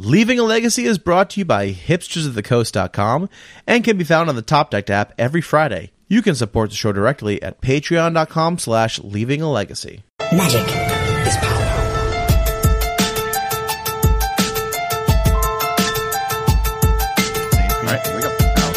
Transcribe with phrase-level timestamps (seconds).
[0.00, 3.28] Leaving a Legacy is brought to you by hipstersofthecoast.com
[3.66, 5.90] and can be found on the Top Deck app every Friday.
[6.06, 10.04] You can support the show directly at patreon.com slash leaving a legacy.
[10.30, 11.64] Magic is power.
[17.74, 18.30] All right, here we go.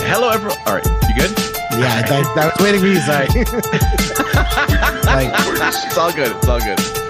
[0.08, 0.58] Hello, everyone.
[0.66, 1.38] All right, you good?
[1.78, 3.00] Yeah, that, that was waiting for you.
[3.02, 3.28] Sorry.
[5.06, 5.30] like,
[5.86, 6.36] it's all good.
[6.36, 7.01] It's all good.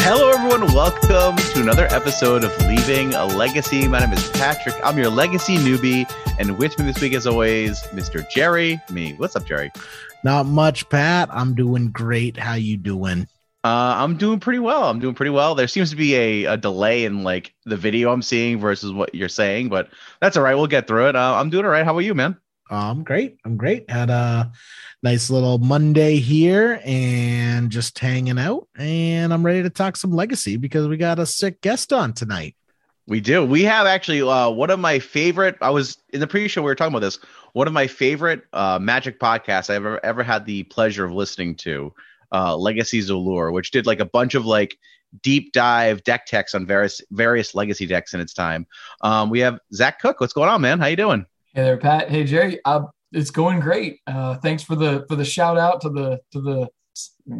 [0.00, 0.72] Hello, everyone.
[0.72, 3.86] Welcome to another episode of Leaving a Legacy.
[3.86, 4.74] My name is Patrick.
[4.82, 8.28] I'm your legacy newbie, and with me this week, as always, Mr.
[8.30, 8.80] Jerry.
[8.90, 9.12] Me.
[9.12, 9.70] What's up, Jerry?
[10.24, 11.28] not much, Pat.
[11.30, 12.38] I'm doing great.
[12.38, 13.28] How you doing?
[13.64, 14.84] Uh, I'm doing pretty well.
[14.84, 15.54] I'm doing pretty well.
[15.54, 19.14] There seems to be a, a delay in like the video I'm seeing versus what
[19.14, 19.90] you're saying, but
[20.20, 20.54] that's all right.
[20.54, 21.16] We'll get through it.
[21.16, 21.84] Uh, I'm doing all right.
[21.84, 22.38] How about you, man?
[22.72, 23.36] I'm great.
[23.44, 23.88] I'm great.
[23.90, 24.50] Had a
[25.02, 28.66] nice little Monday here and just hanging out.
[28.78, 32.56] And I'm ready to talk some legacy because we got a sick guest on tonight.
[33.06, 33.44] We do.
[33.44, 35.58] We have actually uh, one of my favorite.
[35.60, 36.62] I was in the pre-show.
[36.62, 37.18] We were talking about this.
[37.52, 41.56] One of my favorite uh, Magic podcasts I've ever ever had the pleasure of listening
[41.56, 41.92] to,
[42.30, 44.78] uh, Legacy's Allure, which did like a bunch of like
[45.20, 48.66] deep dive deck techs on various various Legacy decks in its time.
[49.02, 50.18] Um, we have Zach Koch.
[50.20, 50.78] What's going on, man?
[50.78, 51.26] How you doing?
[51.54, 52.08] Hey there, Pat.
[52.08, 52.60] Hey Jerry.
[52.64, 54.00] Uh, it's going great.
[54.06, 56.66] Uh, thanks for the for the shout out to the to the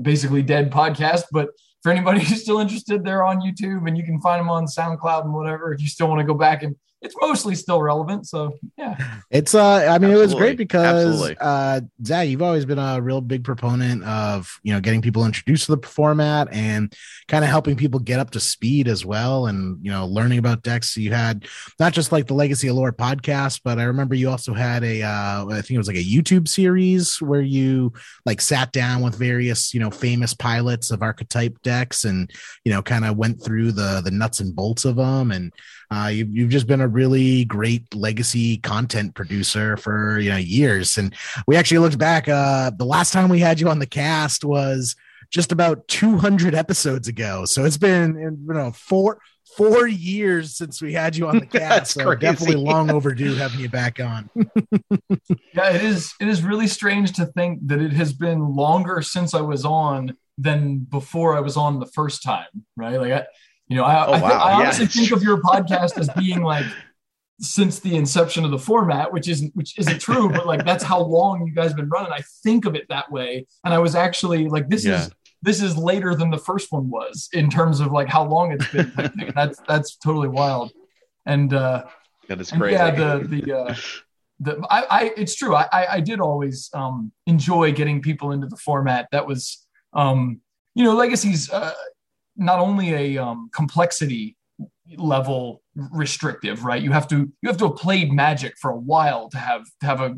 [0.03, 1.23] basically dead podcast.
[1.33, 1.49] But
[1.83, 5.25] for anybody who's still interested, they're on YouTube and you can find them on SoundCloud
[5.25, 5.73] and whatever.
[5.73, 8.27] If you still want to go back and it's mostly still relevant.
[8.27, 8.97] So yeah,
[9.31, 11.37] It's uh I mean it was great because Absolutely.
[11.41, 15.67] uh Zach, you've always been a real big proponent of you know getting people introduced
[15.67, 16.95] to the format and
[17.29, 20.63] kind of helping people get up to speed as well and you know learning about
[20.63, 20.97] decks.
[20.97, 21.47] You had
[21.81, 25.47] not just like the Legacy Allure podcast, but I remember you also had a uh
[25.47, 27.93] I think it was like a YouTube series where you
[28.25, 32.31] like sat down with various, you know, famous pilots of archetype decks and
[32.65, 35.53] you know kind of went through the the nuts and bolts of them and
[35.93, 40.97] uh, you've, you've just been a really great legacy content producer for you know years,
[40.97, 41.15] and
[41.47, 42.29] we actually looked back.
[42.29, 44.97] Uh, the last time we had you on the cast was
[45.31, 47.45] just about 200 episodes ago.
[47.45, 49.19] So it's been you know four
[49.57, 51.93] four years since we had you on the cast.
[51.93, 52.21] so crazy.
[52.21, 54.31] definitely long overdue having you back on.
[55.55, 55.71] yeah.
[55.71, 56.15] It is.
[56.21, 60.17] It is really strange to think that it has been longer since I was on
[60.39, 62.47] than before I was on the first time.
[62.77, 63.01] Right?
[63.01, 63.27] Like I,
[63.73, 64.39] you know, I, Oh, I, thi- wow.
[64.39, 64.57] I Yeah.
[64.61, 66.67] honestly think of your podcast as being like
[67.41, 71.01] since the inception of the format, which isn't which isn't true, but like that's how
[71.01, 72.13] long you guys have been running.
[72.13, 75.01] I think of it that way, and I was actually like, this Yeah.
[75.07, 75.11] is
[75.45, 78.69] this is later than the first one was in terms of like how long it's
[78.69, 78.93] been.
[79.35, 80.71] That's that's totally wild,
[81.27, 81.85] and uh,
[82.29, 82.75] That is crazy.
[82.75, 83.75] yeah, the the uh,
[84.39, 85.57] the I, I it's true.
[85.57, 89.09] I I, I did always um, enjoy getting people into the format.
[89.11, 90.41] That was um,
[90.77, 91.73] you know, legacies uh,
[92.37, 94.37] not only a um, complexity
[94.97, 96.83] level restrictive, right?
[96.83, 99.87] You have to you have to have played Magic for a while to have to
[99.87, 100.15] have a uh,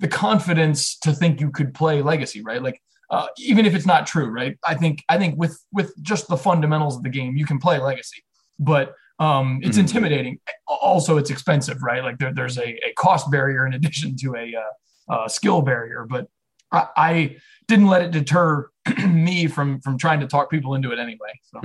[0.00, 2.62] the confidence to think you could play Legacy, right?
[2.62, 4.58] Like uh, even if it's not true, right?
[4.66, 7.78] I think I think with with just the fundamentals of the game, you can play
[7.78, 8.24] Legacy,
[8.58, 9.82] but um, it's Mhm.
[9.82, 10.38] intimidating.
[10.66, 12.02] Also, it's expensive, right?
[12.02, 16.04] Like there, there's a, a cost barrier in addition to a uh, uh, skill barrier.
[16.08, 16.26] But
[16.72, 17.36] I, I
[17.68, 18.68] didn't let it deter
[19.08, 21.32] me from from trying to talk people into it anyway.
[21.42, 21.60] So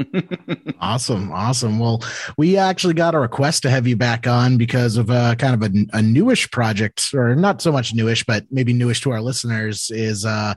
[0.81, 1.79] Awesome, awesome.
[1.79, 2.03] Well,
[2.37, 5.69] we actually got a request to have you back on because of a kind of
[5.69, 9.91] a, a newish project, or not so much newish, but maybe newish to our listeners.
[9.91, 10.53] Is uh,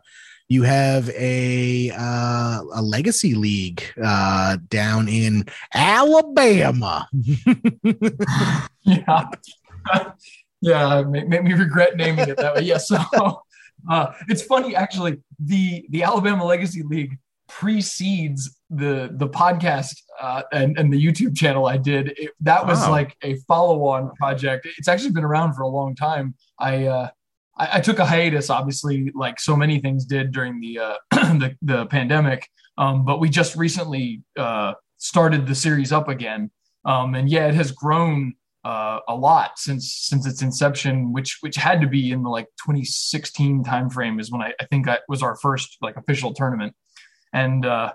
[0.49, 7.09] you have a uh, a legacy league uh, down in Alabama.
[8.83, 9.29] yeah,
[10.61, 12.63] yeah, it made, made me regret naming it that way.
[12.63, 12.99] Yeah, so
[13.89, 15.19] uh, it's funny actually.
[15.39, 21.67] The the Alabama Legacy League precedes the the podcast uh, and and the YouTube channel
[21.67, 22.15] I did.
[22.17, 22.91] It, that was Wow.
[22.91, 24.67] like a follow on project.
[24.79, 26.35] It's actually been around for a long time.
[26.59, 26.87] I.
[26.87, 27.09] Uh,
[27.55, 31.55] I, I took a hiatus, obviously, like so many things did during the uh, the,
[31.61, 32.49] the pandemic.
[32.79, 36.51] Um, but we just recently uh, started the series up again,
[36.87, 41.57] um, and yeah, it has grown uh, a lot since since its inception, which which
[41.57, 45.23] had to be in the like 2016 timeframe is when I, I think I was
[45.23, 46.75] our first like official tournament,
[47.33, 47.93] and uh,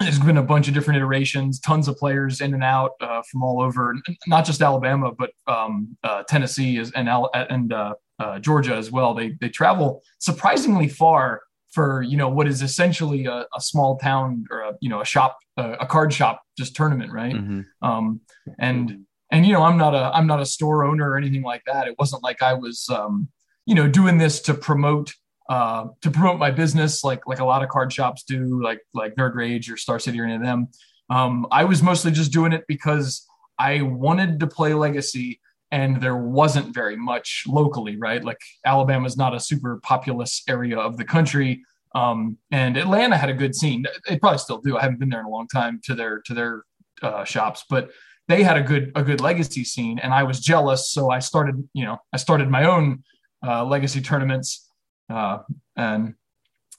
[0.00, 3.42] there's been a bunch of different iterations, tons of players in and out uh, from
[3.42, 3.94] all over,
[4.26, 8.90] not just Alabama, but um, uh, Tennessee is, and Al- and uh, uh, Georgia as
[8.90, 9.14] well.
[9.14, 14.44] They they travel surprisingly far for you know what is essentially a, a small town
[14.50, 17.34] or a you know a shop a, a card shop just tournament, right?
[17.34, 17.64] Mhm.
[17.82, 18.20] um,
[18.58, 21.62] and and you know i'm not a i'm not a store owner or anything like
[21.66, 23.28] that it wasn't like i was um,
[23.66, 25.12] you know doing this to promote
[25.48, 29.14] uh, to promote my business like like a lot of card shops do like like
[29.16, 30.68] nerd rage or star city or any of them
[31.10, 33.26] um, i was mostly just doing it because
[33.60, 35.38] I wanted to play Legacy,
[35.70, 38.24] and there wasn't very much locally, right?
[38.24, 41.62] Like Alabama is not a super populous area of the country.
[41.94, 43.84] Um, and Atlanta had a good scene.
[44.08, 44.78] They probably still do.
[44.78, 46.64] I haven't been there in a long time to their to their
[47.02, 47.90] uh, shops, but
[48.30, 50.90] they had a good a good legacy scene, and I was jealous.
[50.90, 53.02] So I started, you know, I started my own
[53.46, 54.70] uh, legacy tournaments,
[55.08, 55.38] uh,
[55.76, 56.14] and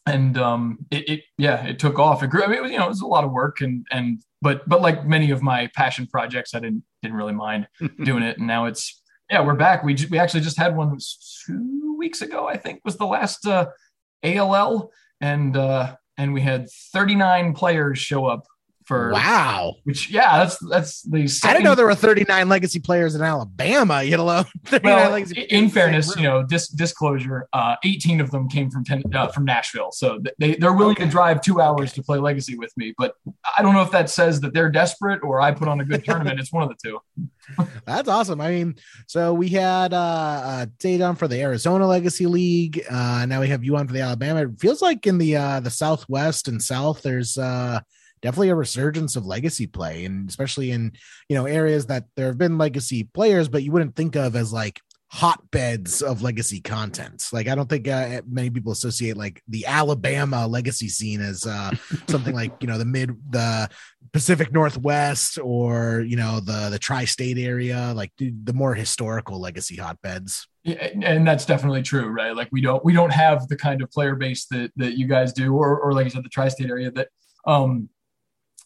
[0.06, 2.24] and um, it, it, yeah, it took off.
[2.24, 2.44] It grew.
[2.44, 4.68] I mean, it was, you know, it was a lot of work, and and but
[4.68, 7.68] but like many of my passion projects, I didn't didn't really mind
[8.04, 9.84] doing it, and now it's yeah, we're back.
[9.84, 10.98] We we actually just had one
[11.46, 13.68] two weeks ago, I think, was the last uh,
[14.24, 18.46] ALL, and uh, and we had 39 players show up
[18.86, 19.76] for wow.
[19.84, 21.28] Which yeah, that's that's the.
[21.28, 24.04] Second, I didn't know there were 39 legacy players in Alabama.
[24.04, 24.44] You know,
[24.84, 29.28] well, in fairness, you know, dis- disclosure, uh, 18 of them came from ten, uh,
[29.28, 31.06] from Nashville, so they they're willing okay.
[31.06, 31.96] to drive two hours okay.
[31.96, 32.94] to play legacy with me.
[32.98, 33.16] But
[33.58, 36.04] I don't know if that says that they're desperate or I put on a good
[36.06, 36.40] tournament.
[36.40, 37.00] it's one of the two.
[37.86, 38.42] That's awesome.
[38.42, 38.76] I mean,
[39.08, 42.84] so we had uh, uh for the Arizona Legacy League.
[42.90, 44.44] Uh, now we have you on for the Alabama.
[44.44, 47.82] It feels like in the uh, the Southwest and South, there's uh
[48.22, 50.94] definitely a resurgence of legacy play, and especially in
[51.30, 54.54] you know areas that there have been legacy players, but you wouldn't think of as
[54.54, 54.82] like
[55.12, 57.28] hotbeds of legacy content.
[57.34, 61.72] Like I don't think uh, many people associate like the Alabama legacy scene as uh,
[62.08, 63.70] something like you know the mid the
[64.14, 70.48] Pacific Northwest or you know the the tri-state area, like the, more historical legacy hotbeds.
[70.64, 72.36] Yeah, and that's definitely true, right?
[72.36, 75.34] Like we don't we don't have the kind of player base that that you guys
[75.34, 77.10] do, or or like you said, the tri-state area that
[77.46, 77.90] um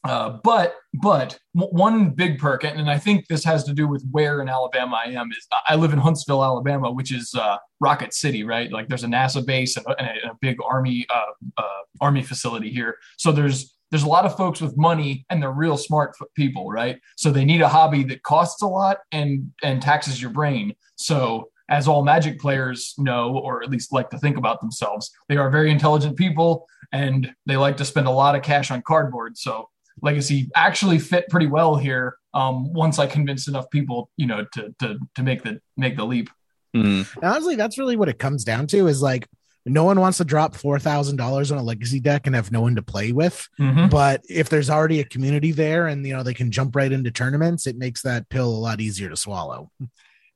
[0.06, 4.42] uh, but but one big perk, and I think this has to do with where
[4.42, 5.30] in Alabama I am.
[5.32, 8.72] Is I live in Huntsville, Alabama, which is uh, Rocket City, right?
[8.72, 12.70] Like there's a NASA base and a, and a big army uh, uh, army facility
[12.70, 12.98] here.
[13.18, 17.00] So there's there's a lot of folks with money and they're real smart people, right?
[17.18, 20.76] So they need a hobby that costs a lot and and taxes your brain.
[20.98, 25.38] So as all Magic players know, or at least like to think about themselves, they
[25.38, 29.36] are very intelligent people and they like to spend a lot of cash on cardboard.
[29.38, 29.70] So
[30.02, 34.76] legacy actually fit pretty well here um, once I convinced enough people, you know, to
[34.80, 36.30] to to make the make the leap.
[36.76, 37.08] Mm.
[37.24, 38.88] Honestly, that's really what it comes down to.
[38.88, 39.28] Is like
[39.66, 42.62] no one wants to drop four thousand dollars on a legacy deck and have no
[42.62, 43.48] one to play with.
[43.60, 43.88] Mm-hmm.
[43.88, 47.10] But if there's already a community there and you know they can jump right into
[47.10, 49.72] tournaments, it makes that pill a lot easier to swallow.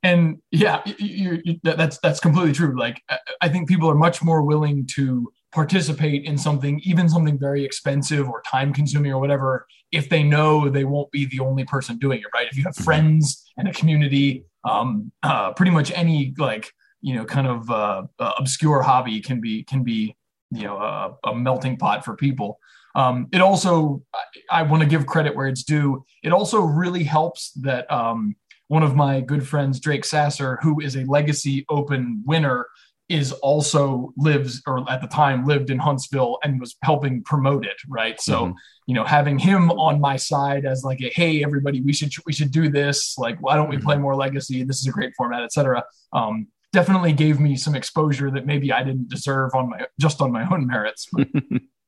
[0.02, 2.78] And yeah, you, you, that's that's completely true.
[2.78, 3.02] Like
[3.40, 8.28] I think people are much more willing to participate in something, even something very expensive
[8.28, 12.20] or time consuming or whatever, if they know they won't be the only person doing
[12.20, 12.46] it, right?
[12.50, 12.84] If you have mm-hmm.
[12.84, 18.02] friends and a community, um, uh, pretty much any like, you know, kind of uh,
[18.18, 20.16] uh, obscure hobby can be, can be,
[20.52, 22.58] you know, a, a melting pot for people.
[22.94, 26.04] Um, it also, I, I want to give credit where it's due.
[26.22, 28.36] It also really helps that um,
[28.68, 32.66] one of my good friends, Drake Sasser, who is a legacy open winner,
[33.10, 37.76] is also lives or at the time lived in Huntsville and was helping promote it,
[37.88, 38.20] right?
[38.20, 38.52] So, mm-hmm.
[38.86, 42.32] you know, having him on my side as like a hey everybody, we should we
[42.32, 43.18] should do this.
[43.18, 44.02] Like, why don't we play mm-hmm.
[44.02, 44.62] more legacy?
[44.62, 45.84] This is a great format, etc.
[46.12, 50.30] Um, definitely gave me some exposure that maybe I didn't deserve on my just on
[50.30, 51.08] my own merits.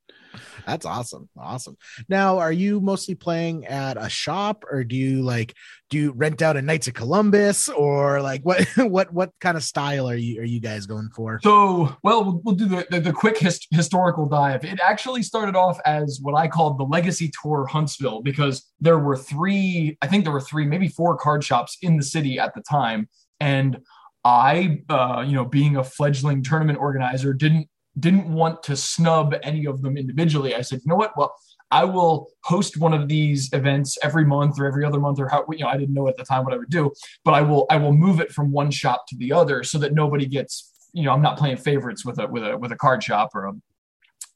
[0.67, 1.29] That's awesome.
[1.37, 1.77] Awesome.
[2.09, 5.55] Now, are you mostly playing at a shop or do you like
[5.91, 9.63] do you rent out a Knights of Columbus or like what what what kind of
[9.63, 11.41] style are you are you guys going for?
[11.43, 14.65] So, well, we'll, we'll do the, the, the quick hist- historical dive.
[14.65, 19.17] It actually started off as what I called the Legacy Tour Huntsville because there were
[19.17, 22.63] three, I think there were three, maybe four card shops in the city at the
[22.63, 23.09] time
[23.41, 23.79] and
[24.25, 27.69] I, uh, you know, being a fledgling tournament organizer, didn't
[27.99, 30.55] didn't want to snub any of them individually.
[30.55, 31.17] I said, you know what?
[31.17, 31.35] Well,
[31.71, 35.47] I will host one of these events every month or every other month or how
[35.51, 36.93] you know I didn't know at the time what I would do,
[37.25, 39.95] but I will I will move it from one shop to the other so that
[39.95, 43.03] nobody gets you know I'm not playing favorites with a with a with a card
[43.03, 43.53] shop or a,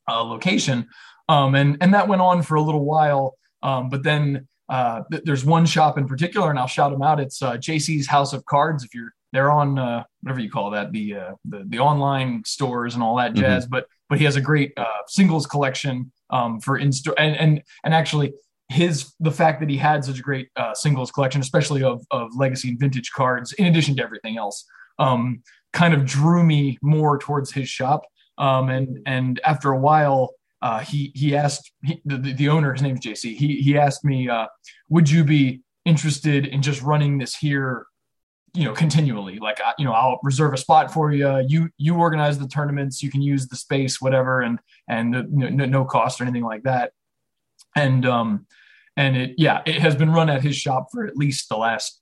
[0.08, 0.88] a location,
[1.28, 5.22] um, and and that went on for a little while, um, but then uh, th-
[5.24, 7.20] there's one shop in particular, and I'll shout them out.
[7.20, 8.82] It's uh, JC's House of Cards.
[8.82, 12.94] If you're they're on uh, whatever you call that, the, uh, the the online stores
[12.94, 13.40] and all that mm-hmm.
[13.40, 13.64] jazz.
[13.64, 13.70] Mm-hmm.
[13.70, 17.62] But but he has a great uh, singles collection um, for in store, and and
[17.84, 18.32] and actually
[18.68, 22.34] his the fact that he had such a great uh, singles collection, especially of of
[22.34, 24.64] legacy and vintage cards, in addition to everything else,
[24.98, 25.42] um,
[25.74, 28.02] kind of drew me more towards his shop.
[28.38, 30.30] Um, and and after a while,
[30.62, 33.36] uh, he he asked he, the, the owner, his name's JC.
[33.36, 34.46] He he asked me, uh,
[34.88, 37.86] would you be interested in just running this here
[38.56, 39.38] you know continually.
[39.38, 41.44] Like you know i'll reserve a spot for you.
[41.46, 43.02] You you organize the tournaments.
[43.02, 44.58] You can use the space whatever and
[44.88, 46.92] and no, no cost or anything like that.
[47.74, 48.46] And um
[48.96, 52.00] and it yeah it has been run at his shop for at least the last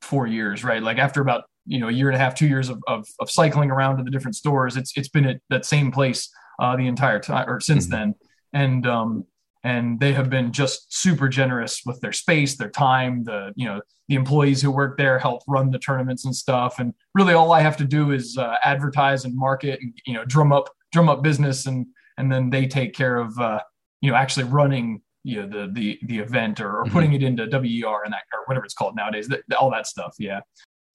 [0.00, 0.82] four years right?
[0.82, 3.30] Like after about you know a year and a half two years of, of, of
[3.30, 6.28] cycling around to the different stores it's it's been at that same place
[6.60, 7.90] uh, the entire time or since Mhm.
[7.90, 8.14] then.
[8.52, 9.24] And um
[9.64, 13.80] and they have been just super generous with their space their time the you know
[14.08, 16.78] the employees who work there help run the tournaments and stuff.
[16.78, 20.24] And really all i have to do is uh, advertise and market and you know
[20.24, 21.86] drum up drum up business and
[22.18, 23.60] and then they take care of uh
[24.00, 26.92] you know actually running you know the the the event or, or Mhm.
[26.92, 30.14] putting it into WER and that or whatever it's called nowadays that, all that stuff.
[30.18, 30.40] Yeah.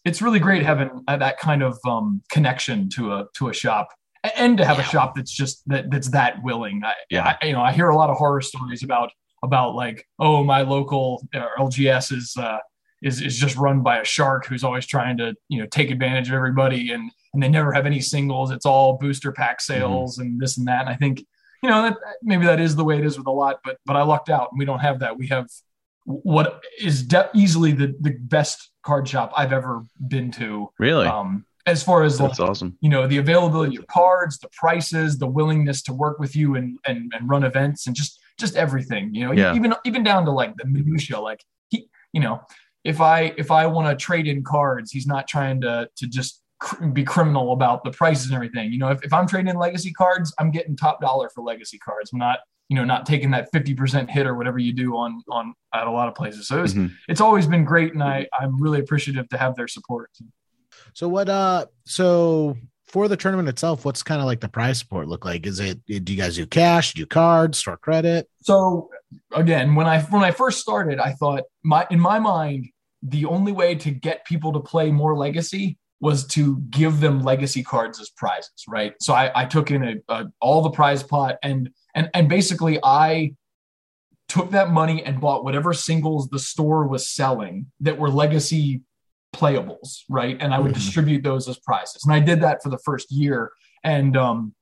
[0.06, 3.88] It's really great having uh, that kind of um connection to a to a shop
[4.36, 6.84] and to have a shop that's just that that's that willing.
[6.84, 7.36] I, Yeah.
[7.42, 9.12] I you know i hear a lot of horror stories about
[9.44, 12.58] about like oh my local uh, lgs is uh
[13.04, 16.30] is is just run by a shark who's always trying to you know take advantage
[16.30, 18.50] of everybody and and they never have any singles.
[18.50, 20.82] It's all booster pack sales and this and that.
[20.82, 21.20] And i think
[21.64, 23.96] you know that maybe that is the way it is with a lot but but
[23.96, 25.18] i lucked out and we don't have that.
[25.18, 25.48] We have
[26.06, 30.70] what is de- easily the the best card shop i've ever been to.
[30.80, 31.08] Really?
[31.08, 32.78] um as far as like, That's awesome.
[32.82, 36.80] you know the availability of cards the prices the willingness to work with you and
[36.86, 39.54] and, and run events and just just everything you know Yeah.
[39.54, 42.42] even even down to like the minutia like he you know
[42.84, 46.42] if i if i want to trade in cards he's not trying to to just
[46.60, 49.58] cr- be criminal about the prices and everything you know if, if i'm trading in
[49.58, 53.32] legacy cards i'm getting top dollar for legacy cards i'm not you know not taking
[53.32, 56.64] that 50% hit or whatever you do on on at a lot of places so
[56.64, 56.92] it's, Mhm.
[57.08, 60.10] it's always been great and i i'm really appreciative to have their support
[60.94, 61.30] So what?
[61.30, 62.58] Uh, so
[62.88, 65.46] for the tournament itself, what's kind of like the prize support look like?
[65.46, 65.86] Is it?
[65.86, 66.94] Do you guys do cash?
[66.94, 67.58] Do cards?
[67.60, 68.30] Store credit?
[68.48, 68.90] so
[69.34, 72.66] again when i when i first started i thought my in my mind
[73.04, 77.62] the only way to get people to play more legacy was to give them legacy
[77.62, 81.36] cards as prizes right so i, I took in a, a, all the prize pot
[81.44, 83.34] and and and basically i
[84.30, 88.82] took that money and bought whatever singles the store was selling that were legacy
[89.36, 90.38] playables right?
[90.40, 90.76] And i would Mhm.
[90.76, 92.04] distribute those as prizes.
[92.06, 93.52] And i did that for the first year.
[93.84, 94.54] And um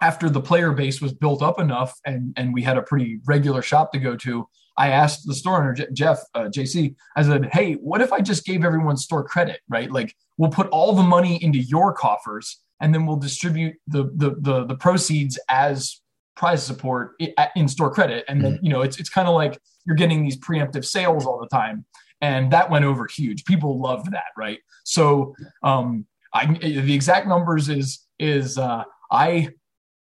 [0.00, 3.62] after the player base was built up enough and and we had a pretty regular
[3.62, 7.74] shop to go to i asked the store owner jeff uh, jc i said hey
[7.74, 9.90] what if i just gave everyone store credit right?
[9.92, 14.30] Like we'll put all the money into your coffers and then we'll distribute the the
[14.40, 16.00] the, the proceeds as
[16.34, 17.12] prize support
[17.54, 18.24] in store credit.
[18.28, 21.38] And then you know it's it's kind of like you're getting these preemptive sales all
[21.38, 21.84] the time
[22.22, 27.68] and that went over huge people loved that right so um i the exact numbers
[27.68, 29.48] is is uh i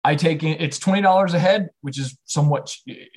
[0.02, 2.74] I take in it's twenty dollars a head, which is somewhat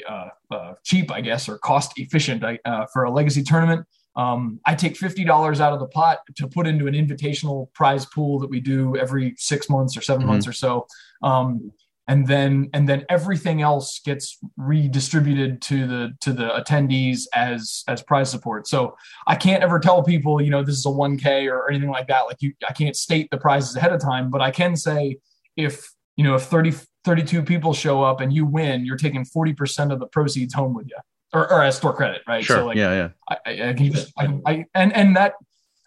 [0.09, 3.85] uh, uh, cheap, I guess, or cost efficient uh, for a legacy tournament.
[4.17, 8.05] Um, I take fifty dollars out of the pot to put into an invitational prize
[8.05, 10.27] pool that we do every six months or 7 Mhm.
[10.27, 10.85] months or so,
[11.21, 11.71] um,
[12.07, 18.01] and then and then everything else gets redistributed to the to the attendees as as
[18.01, 18.67] prize support.
[18.67, 21.89] So I can't ever tell people, you know, this is a one k or anything
[21.89, 22.21] like that.
[22.21, 25.17] Like you, I can't state the prizes ahead of time, but I can say
[25.55, 26.73] if you know if 30
[27.05, 30.87] 32 people show up and you win you're taking 40% of the proceeds home with
[30.87, 30.97] you
[31.33, 32.57] or, or as store credit right Sure.
[32.57, 33.09] so like yeah, yeah.
[33.29, 35.33] I, I, I can just I, I and and that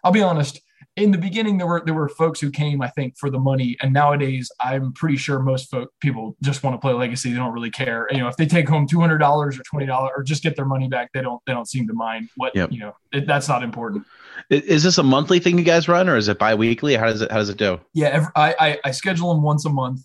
[0.03, 0.61] i'll be honest
[0.97, 3.77] in the beginning there were there were folks who came i think for the money
[3.81, 7.53] and nowadays i'm pretty sure most folk people just want to play legacy they don't
[7.53, 10.65] really care you know if they take home $200 or $20 or just get their
[10.65, 12.71] money back they don't they don't seem to mind what Yep.
[12.71, 14.03] you know it, that's not important
[14.49, 16.95] Is this a monthly thing you guys run, or is it bi-weekly?
[16.95, 17.79] How does it How does it do?
[17.93, 20.01] Yeah, every, I, I I schedule them once a month,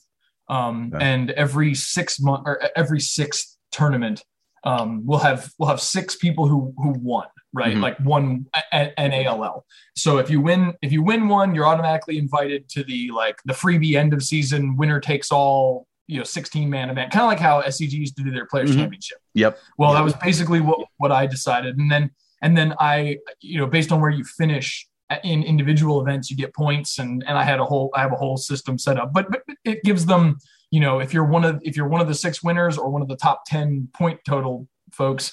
[0.49, 1.05] um, Okay.
[1.05, 4.25] and every six month or every sixth tournament,
[4.65, 7.77] um, we'll have we'll have six people who who won, right?
[7.77, 7.81] Mhm.
[7.83, 9.65] Like one an ALL.
[9.97, 13.53] So if you win if you win one, you're automatically invited to the like the
[13.53, 17.39] freebie end of season winner takes all you know 16 man event, kind of like
[17.39, 18.77] how SCG used to do their players Mhm.
[18.77, 19.19] championship.
[19.35, 19.59] Yep.
[19.79, 22.11] Well, that was basically what what I decided, and then
[22.43, 24.89] and then I, you know, based on where you finish
[25.23, 28.17] in individual events, you get points, and and I had a whole I have a
[28.17, 30.39] whole system set up, but but it gives them,
[30.71, 33.03] you know, if you're one of if you're one of the six winners or one
[33.03, 35.33] of the top ten point total folks,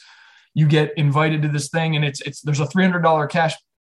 [0.60, 3.56] you get invited to this thing, and it's it's there's a three hundred dollar cash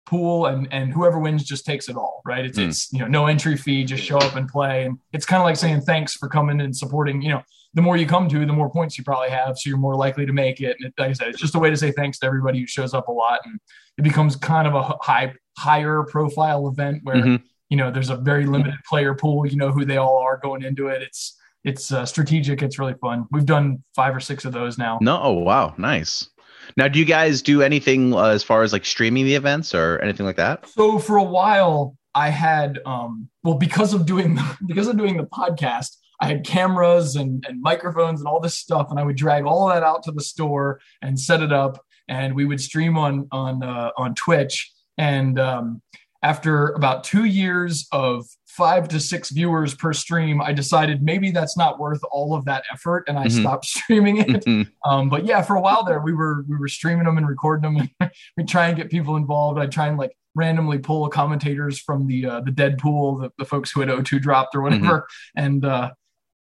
[0.07, 2.69] pool and and whoever wins just takes it all right it's Mm.
[2.69, 5.45] it's you know no entry fee just show up and play and it's kind of
[5.45, 7.43] like saying thanks for coming and supporting you know
[7.75, 9.57] the more you come to, the more points you probably have.
[9.57, 10.75] So you're more likely to make it.
[10.81, 12.67] And it, like I said, it's just a way to say thanks to everybody who
[12.67, 13.39] shows up a lot.
[13.45, 13.61] And
[13.97, 17.41] it becomes kind of a high, higher profile event where, Mhm.
[17.69, 19.47] you know, there's a very limited player pool.
[19.47, 21.01] You know who they all are going into it.
[21.01, 22.61] It's, it's uh, strategic.
[22.61, 23.27] It's really fun.
[23.31, 24.99] We've done five or six of those now.
[25.01, 25.21] No.
[25.23, 25.73] Oh, wow.
[25.79, 26.29] Nice.
[26.77, 29.99] Now, do you guys do anything uh, as far as like streaming the events or
[30.01, 30.69] anything like that?
[30.69, 35.25] So for a while, I had, um, well, because of doing because of doing the
[35.25, 39.45] podcast, I had cameras and, and microphones and all this stuff, and I would drag
[39.45, 43.27] all that out to the store and set it up, and we would stream on
[43.33, 44.71] on uh, on Twitch.
[44.99, 45.81] And um,
[46.23, 51.57] after about two years of five to six viewers per stream, I decided maybe that's
[51.57, 53.41] not worth all of that effort, and I Mhm.
[53.41, 54.45] stopped streaming it.
[54.45, 54.71] Mhm.
[54.85, 57.75] Um, but yeah, for a while there, we were we were streaming them and recording
[57.75, 57.89] them.
[58.01, 59.59] And we try and get people involved.
[59.59, 63.71] I try and like randomly pull commentators from the uh, the Deadpool, the, the folks
[63.71, 65.07] who had O2 dropped or whatever.
[65.37, 65.93] And uh,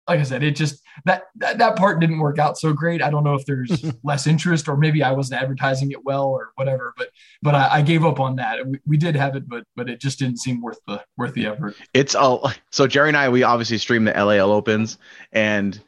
[0.09, 3.01] like I said, it just that, that that part didn't work out so great.
[3.03, 6.51] I don't know if there's less interest or maybe I wasn't advertising it well or
[6.57, 6.93] whatever.
[6.97, 7.11] But
[7.43, 8.67] but I, I gave up on that.
[8.67, 11.47] We, we did have it, but but it just didn't seem worth the worth the
[11.47, 11.77] effort.
[11.95, 14.99] It's all so Jerry and I we obviously stream the LAL Opens
[15.33, 15.81] and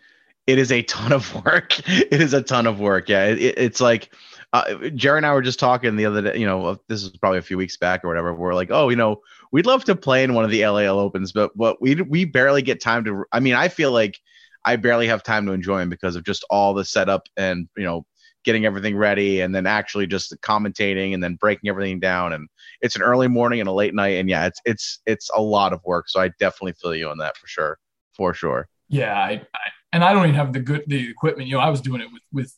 [0.46, 1.78] it is a ton of work.
[1.88, 3.08] It is a ton of work.
[3.08, 4.12] Yeah, it, it- it's like
[4.54, 6.38] uh, Jerry and I were just talking the other day.
[6.38, 8.32] You know, this is probably a few weeks back or whatever.
[8.32, 9.20] We're like, oh, you know,
[9.50, 12.62] we'd love to play in one of the LAL Opens, but what we we barely
[12.62, 13.24] get time to.
[13.32, 14.16] I mean, I feel like
[14.64, 17.82] I barely have time to enjoy them because of just all the setup and you
[17.82, 18.06] know
[18.44, 22.46] getting everything ready and then actually just commentating and then breaking everything down and
[22.80, 25.72] it's an early morning and a late night and yeah it's it's it's a lot
[25.72, 27.78] of work so i definitely feel you on that for sure
[28.14, 31.48] for sure Yeah, I, I and I don't even have the good the equipment.
[31.48, 32.52] You know, I was doing it with with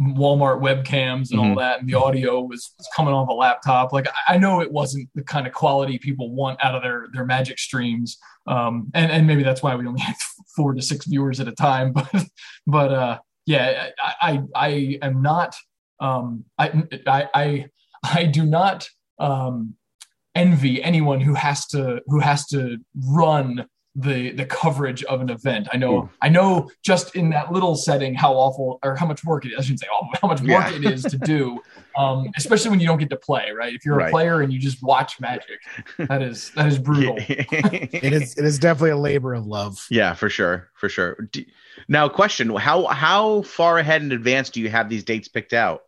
[0.00, 1.58] Walmart webcams and all Mhm.
[1.58, 3.92] that, and the audio was, was coming off a laptop.
[3.92, 7.08] Like I, I know it wasn't the kind of quality people want out of their
[7.12, 8.16] their magic streams,
[8.46, 10.16] um, and and maybe that's why we only had
[10.56, 11.92] four to six viewers at a time.
[11.96, 12.24] But
[12.66, 15.56] but uh, yeah, I I, I am not
[16.00, 17.66] um, I I I,
[18.02, 18.88] I do not
[19.18, 19.74] um,
[20.34, 22.78] envy anyone who has to who has to
[23.08, 23.66] run
[23.98, 25.68] the the coverage of an event.
[25.72, 26.10] I know Ooh.
[26.20, 29.58] I know just in that little setting how awful or how much work it is.
[29.58, 30.76] I shouldn't say awful, how much work Yeah.
[30.76, 31.58] it is to do.
[31.98, 33.72] Um, especially when you don't get to play, right?
[33.74, 34.08] If you're Right.
[34.08, 35.60] a player and you just watch magic,
[35.96, 37.16] that is that is brutal.
[37.28, 39.86] It is it is definitely a labor of love.
[39.90, 41.46] yeah for sure for sure D-
[41.88, 45.80] now question how how far ahead in advance do you have these dates picked out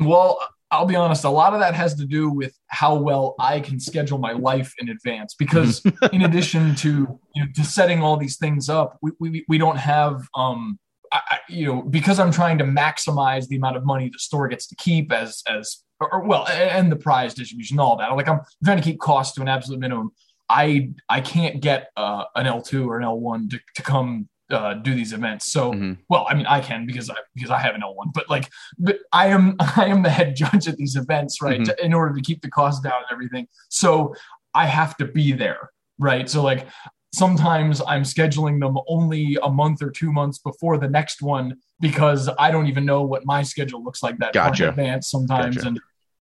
[0.00, 0.38] Well,
[0.70, 3.78] I'll be honest, a lot of that has to do with how well I can
[3.78, 5.82] schedule my life in advance because
[6.12, 9.76] in addition to you know to setting all these things up, we we, we don't
[9.76, 10.78] have um
[11.12, 14.48] I, I, you know because I'm trying to maximize the amount of money the store
[14.48, 18.40] gets to keep as as or, well and the prize distribution all that like I'm
[18.64, 20.10] trying to keep costs to an absolute minimum.
[20.48, 24.94] I I can't get uh, an L2 or an L1 to, to come uh, do
[24.94, 25.50] these events.
[25.50, 25.98] So Mhm.
[26.08, 28.98] well, I mean I can because I because I have an L1, but like but
[29.12, 31.60] I am I am the head judge at these events, right?
[31.60, 31.64] Mhm.
[31.66, 33.48] to- in order to keep the costs down and everything.
[33.68, 34.14] So
[34.54, 36.28] I have to be there, right?
[36.30, 36.66] So like
[37.14, 42.28] sometimes I'm scheduling them only a month or two months before the next one because
[42.38, 45.68] I don't even know what my schedule looks like that far in advance sometimes, Gotcha.
[45.68, 45.80] and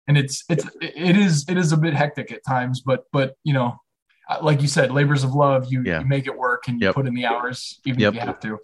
[0.08, 3.54] and it's it's it is it is a bit hectic at times, but but you
[3.54, 3.76] know.
[4.30, 5.66] Uh, Like you said, labors of love.
[5.72, 6.00] You, Yeah.
[6.02, 6.96] you make it work and you Yep.
[6.96, 8.14] put in the hours, even Yep.
[8.14, 8.60] if you have to.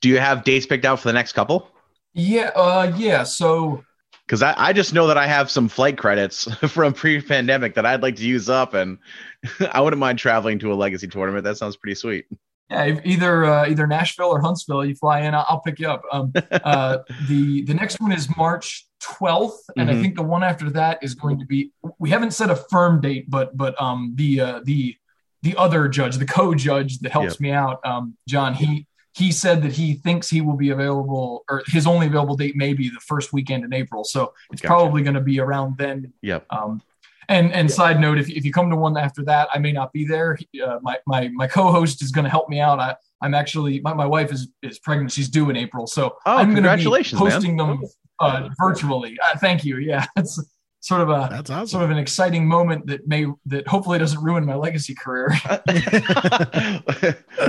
[0.00, 1.68] do you have dates picked out for the next couple
[2.14, 3.22] Yeah, uh, yeah.
[3.24, 3.84] So
[4.26, 8.02] because I, I just know that I have some flight credits from pre-pandemic that I'd
[8.02, 8.98] like to use up, and
[9.72, 11.44] I wouldn't mind traveling to a legacy tournament.
[11.44, 12.26] That sounds pretty sweet.
[12.70, 16.02] Yeah, either uh, either Nashville or Huntsville, you fly in, I'll, I'll pick you up.
[16.10, 20.00] Um, uh, the the next one is March 12th, and I Mhm.
[20.00, 21.72] think the one after that is going to be.
[21.98, 24.96] We haven't set a firm date, but but um the uh, the
[25.42, 27.40] the other judge, the co-judge that helps Yep.
[27.40, 31.62] me out, um, John, he he said that he thinks he will be available, or
[31.66, 34.04] his only available date may be the first weekend in April.
[34.04, 34.68] So it's Gotcha.
[34.72, 36.12] probably going to be around then.
[36.22, 36.46] Yep.
[36.50, 36.80] Um,
[37.28, 39.92] and and side note, if, if you come to one after that, I may not
[39.92, 40.38] be there.
[40.64, 42.78] Uh, my my my co-host is going to help me out.
[42.80, 45.12] I I'm actually my, my wife is is pregnant.
[45.12, 47.30] She's due in April, so Oh, I'm gonna be congratulations, man.
[47.30, 47.82] hosting them
[48.18, 49.16] uh, virtually.
[49.24, 49.78] Uh, thank you.
[49.78, 50.42] Yeah, it's
[50.80, 51.66] sort of a That's awesome.
[51.68, 55.28] sort of an exciting moment that may that hopefully doesn't ruin my legacy career.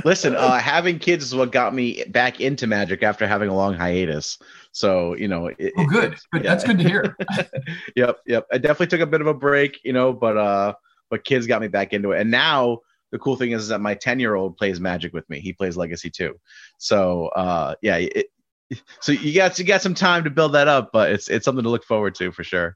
[0.06, 3.74] Listen, uh, having kids is what got me back into Magic after having a long
[3.74, 4.38] hiatus.
[4.72, 6.16] So you know, it, oh, good.
[6.32, 6.44] good.
[6.44, 6.50] yeah.
[6.50, 7.16] That's good to hear.
[7.96, 8.46] yep, yep.
[8.52, 10.74] I definitely took a bit of a break, you know, but uh,
[11.10, 12.80] but kids got me back into it, and now
[13.14, 15.40] the cool thing is, that my ten year old plays Magic with me.
[15.40, 16.34] He plays Legacy too.
[16.80, 18.32] So uh, yeah, it,
[19.02, 21.64] so you got you got some time to build that up, but it's it's something
[21.64, 22.76] to look forward to for sure.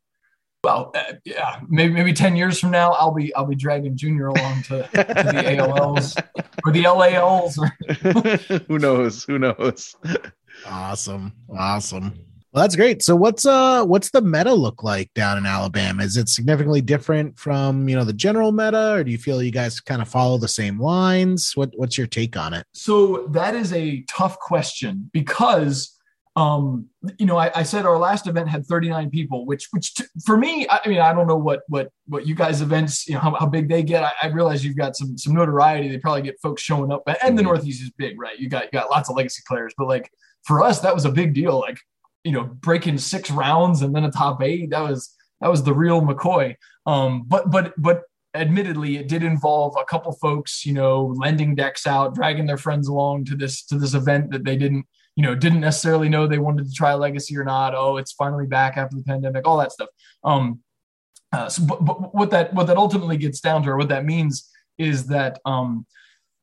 [0.63, 4.27] Well, uh, yeah, maybe maybe ten years from now, I'll be I'll be dragging Junior
[4.27, 6.23] along to, to the AOLs
[6.63, 7.57] or the LALs.
[7.57, 7.67] Or,
[8.67, 9.23] Who knows?
[9.23, 9.95] Who knows?
[10.67, 11.33] Awesome.
[11.49, 12.13] Awesome.
[12.57, 13.03] Well, that's great.
[13.03, 16.01] So what's uh what's the meta look like down in Alabama?
[16.01, 19.51] Is it significantly different from, you know, the general meta or do you feel you
[19.51, 21.55] guys kind of follow the same lines?
[21.55, 22.65] What what's your take on it?
[22.73, 25.99] so that is a tough question because
[26.35, 26.87] um,
[27.19, 30.37] you know, I, I, said our last event had 39 people, which, which t- for
[30.37, 33.21] me, I, I, mean, I don't know what, what, what you guys events, you know,
[33.21, 34.03] how, how big they get.
[34.03, 35.89] I, I, realize you've got some, some notoriety.
[35.89, 37.53] They probably get folks showing up and the mm-hmm.
[37.53, 38.37] Northeast is big, right?
[38.37, 40.11] You got, you got lots of legacy players, but like
[40.43, 41.59] for us, that was a big deal.
[41.59, 41.79] Like,
[42.27, 45.73] you know, breaking six rounds and then a top eight, that was, that was the
[45.73, 46.55] real McCoy.
[46.85, 51.87] Um, but, but, but admittedly it did involve a couple folks you know lending decks
[51.87, 54.85] out dragging their friends along to this to this event that they didn't
[55.15, 57.73] you know didn't necessarily know they wanted to try legacy or not.
[57.75, 59.89] Oh it's finally back after the pandemic all that stuff.
[60.23, 60.61] Um
[61.33, 64.05] uh, so but, but what that what that ultimately gets down to or what that
[64.05, 65.85] means is that um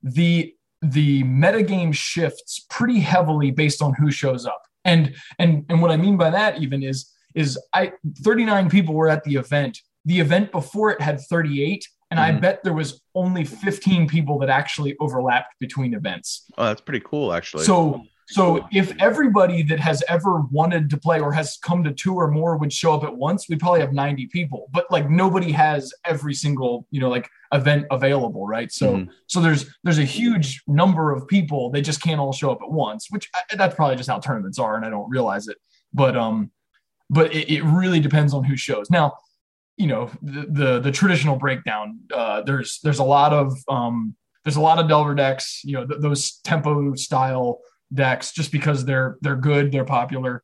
[0.02, 5.90] the the metagame shifts pretty heavily based on who shows up and and and what
[5.90, 7.92] i mean by that even is is i
[8.22, 12.36] 39 people were at the event the event before it had 38 and mm-hmm.
[12.36, 16.44] I bet there was only 15 people that actually overlapped between events.
[16.56, 17.64] Oh, that's pretty cool, actually.
[17.64, 22.14] So so if everybody that has ever wanted to play or has come to two
[22.14, 24.68] or more would show up at once, we'd probably have 90 people.
[24.72, 28.72] But like nobody has every single, you know, like event available, right?
[28.72, 29.10] So mm-hmm.
[29.26, 31.70] so there's there's a huge number of people.
[31.70, 34.58] They just can't all show up at once, which I, that's probably just how tournaments
[34.58, 35.58] are, and I don't realize it.
[35.92, 36.50] But um,
[37.10, 38.90] but it, it really depends on who shows.
[38.90, 39.14] Now,
[39.76, 42.00] you know, the the, the traditional breakdown.
[42.12, 45.60] Uh, there's there's a lot of um, there's a lot of Delver decks.
[45.62, 47.60] You know, th- those tempo style
[47.92, 50.42] decks just because they're they're good, they're popular.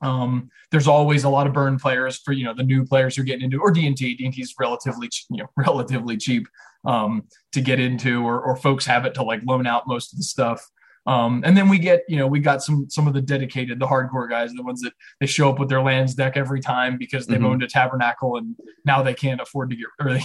[0.00, 3.22] Um, there's always a lot of burn players for you know the new players who
[3.22, 4.16] are getting into or D&T.
[4.16, 6.46] D&T is relatively you know relatively cheap
[6.84, 10.18] um, to get into, or, or folks have it to like loan out most of
[10.18, 10.64] the stuff.
[11.06, 13.86] Um, and then we get, you know, we got some some of the dedicated, the
[13.86, 17.26] hardcore guys, the ones that they show up with their lands deck every time because
[17.26, 17.46] they've mm-hmm.
[17.46, 20.24] owned a tabernacle and now they can't afford to get early.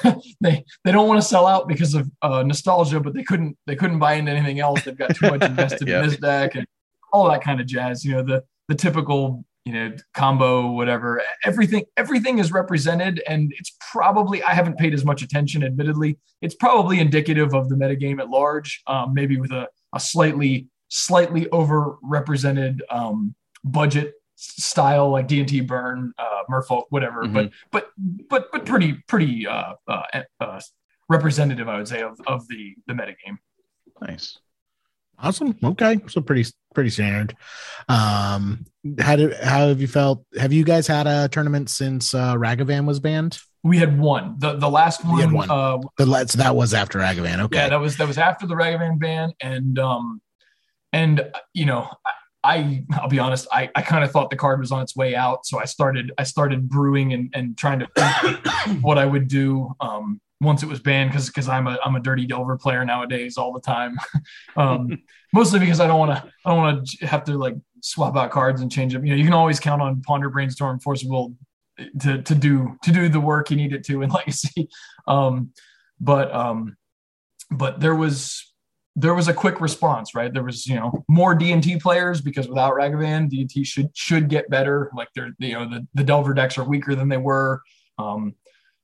[0.40, 3.76] they they don't want to sell out because of uh, nostalgia, but they couldn't they
[3.76, 4.82] couldn't buy into anything else.
[4.82, 6.66] They've got too much invested in this deck and
[7.12, 8.04] all that kind of jazz.
[8.04, 13.76] You know, the the typical you know combo whatever everything everything is represented and it's
[13.92, 18.30] probably i haven't paid as much attention admittedly it's probably indicative of the metagame at
[18.30, 26.12] large um, maybe with a a slightly slightly overrepresented um, budget style like D&T burn
[26.16, 27.34] uh merfolk whatever mm-hmm.
[27.34, 27.90] but but
[28.28, 30.02] but but pretty pretty uh, uh,
[30.40, 30.60] uh,
[31.08, 33.38] representative i would say of, of the the metagame.
[34.00, 34.38] Nice.
[35.20, 35.56] Awesome.
[35.62, 36.00] Okay.
[36.06, 37.36] So pretty pretty standard.
[37.88, 38.64] Um
[39.00, 42.86] how did how have you felt have you guys had a tournament since uh ragavan
[42.86, 44.36] was banned we had one.
[44.38, 45.32] The the last one.
[45.32, 45.50] one.
[45.50, 47.40] Uh, the so that was after Ragavan.
[47.40, 47.56] Okay.
[47.56, 50.20] Yeah, that was that was after the Ragavan ban, and um,
[50.92, 51.88] and you know,
[52.44, 55.14] I I'll be honest, I I kind of thought the card was on its way
[55.14, 59.28] out, so I started I started brewing and and trying to think what I would
[59.28, 62.84] do um once it was banned because because I'm a I'm a dirty Delver player
[62.84, 63.98] nowadays all the time,
[64.56, 68.16] um, mostly because I don't want to I don't want to have to like swap
[68.16, 69.04] out cards and change them.
[69.04, 71.34] You know, you can always count on Ponder Brainstorm Will
[72.00, 74.68] to to do to do the work you needed to in legacy.
[75.06, 75.52] Um
[76.00, 76.76] but um
[77.50, 78.44] but there was
[78.96, 80.32] there was a quick response right?
[80.32, 84.90] There was you know more D&T players because without ragavan D&T should should get better.
[84.94, 87.62] Like they're you know the, the delver decks are weaker than they were.
[87.98, 88.34] Um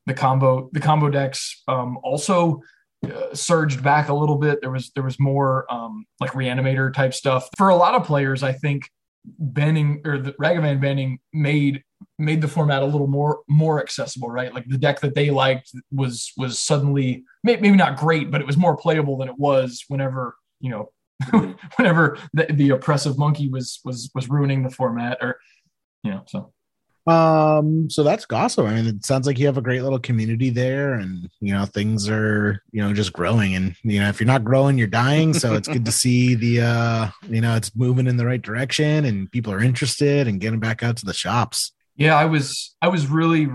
[0.07, 2.61] the combo the combo decks um also
[3.04, 4.61] uh, surged back a little bit.
[4.61, 7.48] There was there was more um like reanimator type stuff.
[7.57, 8.90] For a lot of players i think
[9.24, 11.83] banning or the ragavan banning made
[12.18, 14.54] made the format a little more more accessible, right?
[14.54, 18.56] Like the deck that they liked was was suddenly maybe not great, but it was
[18.56, 20.90] more playable than it was whenever you know
[21.76, 25.38] whenever the, the oppressive monkey was was was ruining the format, or
[26.02, 26.52] you know so.
[27.06, 30.48] Um, so that's gossip I mean, it sounds like you have a great little community
[30.48, 33.54] there, and you know things are you know just growing.
[33.54, 35.34] And you know if you're not growing, you're dying.
[35.34, 39.04] So it's good to see the uh you know it's moving in the right direction,
[39.04, 42.88] and people are interested and getting back out to the shops yeah, I was I
[42.88, 43.48] was really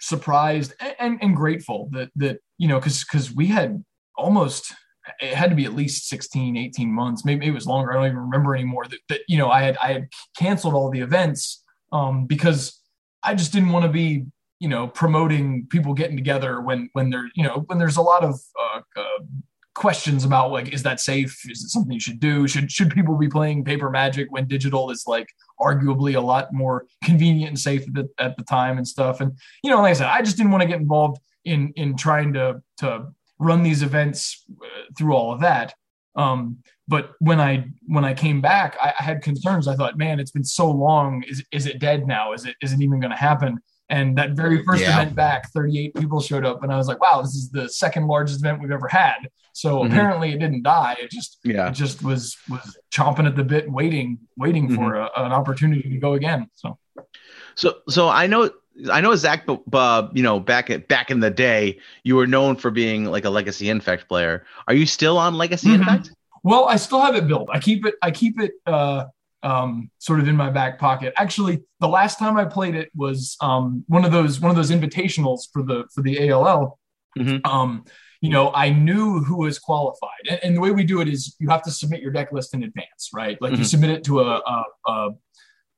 [0.00, 3.82] surprised and, and, and grateful that that you know because because we had
[4.16, 4.72] almost
[5.20, 8.06] it had to be at least 16 18 months maybe it was longer i don't
[8.06, 11.62] even remember anymore that, that you know i had i had canceled all the events
[11.92, 12.80] um, because
[13.22, 14.26] i just didn't want to be
[14.60, 18.22] you know promoting people getting together when when there you know when there's a lot
[18.22, 19.24] of uh, uh,
[19.76, 23.14] questions about like is that safe is it something you should do should should people
[23.14, 25.28] be playing paper magic when digital is like
[25.60, 29.36] arguably a lot more convenient and safe at the, at the time and stuff and
[29.62, 32.32] you know like i said i just didn't want to get involved in in trying
[32.32, 33.06] to to
[33.38, 35.74] run these events uh, through all of that
[36.16, 36.58] um,
[36.88, 39.68] but when I when I came back, I, I, had concerns.
[39.68, 41.22] I thought, man, it's been so long.
[41.28, 42.32] Is is it dead now?
[42.32, 43.58] Is it is it even going to happen?
[43.88, 44.94] And that very first Yeah.
[45.00, 48.08] event back, 38 people showed up, and I was like, "Wow, this is the second
[48.08, 49.86] largest event we've ever had." So Mhm.
[49.86, 50.96] apparently, it didn't die.
[51.00, 51.68] It just Yeah.
[51.68, 55.96] it just was was chomping at the bit, waiting, waiting for a, an opportunity to
[55.98, 56.48] go again.
[56.54, 56.78] So
[57.54, 58.50] So so I know
[58.92, 62.26] I know Zach, but uh, you know back at back in the day, you were
[62.26, 64.44] known for being like a Legacy Infect player.
[64.68, 65.74] Are you still on Legacy Mhm.
[65.76, 66.10] Infect?
[66.42, 67.48] Well, I still have it built.
[67.52, 67.94] I keep it.
[68.02, 69.04] I keep it uh,
[69.46, 71.14] um, sort of in my back pocket.
[71.16, 74.70] Actually, the last time I played it was um, one of those one of those
[74.70, 76.78] invitationals for the for the ALL.
[77.18, 77.46] Mhm.
[77.46, 77.84] Um,
[78.20, 81.36] you know, I knew who was qualified, and, and the way we do it is
[81.38, 83.36] you have to submit your deck list in advance, right?
[83.40, 83.66] Like you Mhm.
[83.74, 85.10] submit it to a, a, a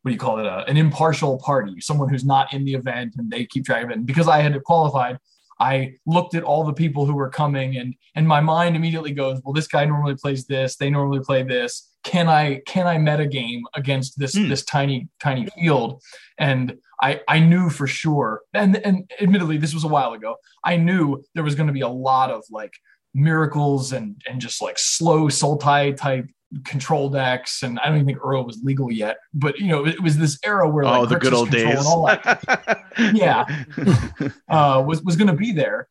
[0.03, 0.47] what do you call it?
[0.47, 3.91] A, an impartial party, someone who's not in the event, and they keep track of
[3.91, 3.97] it.
[3.97, 5.19] And because I had it qualified,
[5.61, 9.41] I looked at all the people who were coming and and my mind immediately goes,
[9.45, 11.88] well, this guy normally plays this, they normally play this.
[12.09, 14.49] Can I can I meta game against this Hmm.
[14.49, 15.91] this tiny tiny field?
[16.39, 20.37] And I I knew for sure, and and admittedly this was a while ago.
[20.65, 22.73] I knew there was going to be a lot of like
[23.15, 26.27] miracles and and just like slow sultai type
[26.65, 30.01] control decks and I don't even think Earl was legal yet but you know it
[30.03, 31.77] was this era where like oh, the good old days.
[31.79, 33.45] and all that Yeah.
[34.49, 35.89] uh, was was going to be there,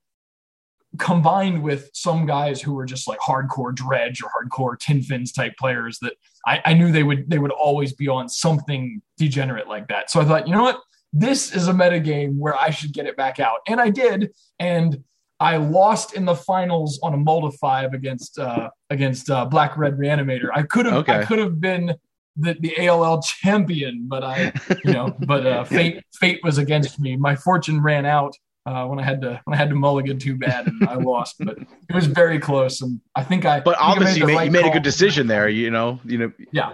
[0.97, 5.53] combined with some guys who were just like hardcore dredge or hardcore tin fins type
[5.57, 6.13] players that
[6.45, 10.09] I, I knew they would they would always be on something degenerate like that.
[10.09, 10.79] So I thought, you know what,
[11.13, 14.31] this is a meta game where I should get it back out, and I did,
[14.59, 15.03] and
[15.39, 19.97] I lost in the finals on a multi five against uh, against uh, Black Red
[19.97, 20.49] Reanimator.
[20.53, 21.95] I could have I could have been
[22.35, 27.15] the, the ALL champion, but I you know, but uh, fate fate was against me.
[27.15, 28.35] My fortune ran out
[28.67, 31.37] uh, when I had to when I had to mulligan too bad, and I lost.
[31.39, 33.61] But it was very close, and I think I.
[33.61, 35.47] but think I obviously, you made, right you made a good decision there.
[35.47, 36.33] You know, you know.
[36.51, 36.73] Yeah.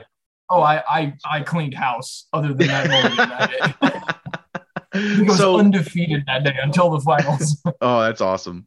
[0.49, 2.27] Oh, I I I cleaned house.
[2.33, 3.89] Other than that mulligan that day,
[4.91, 7.61] I think I was So, undefeated that day until the finals.
[7.81, 8.65] oh, that's awesome.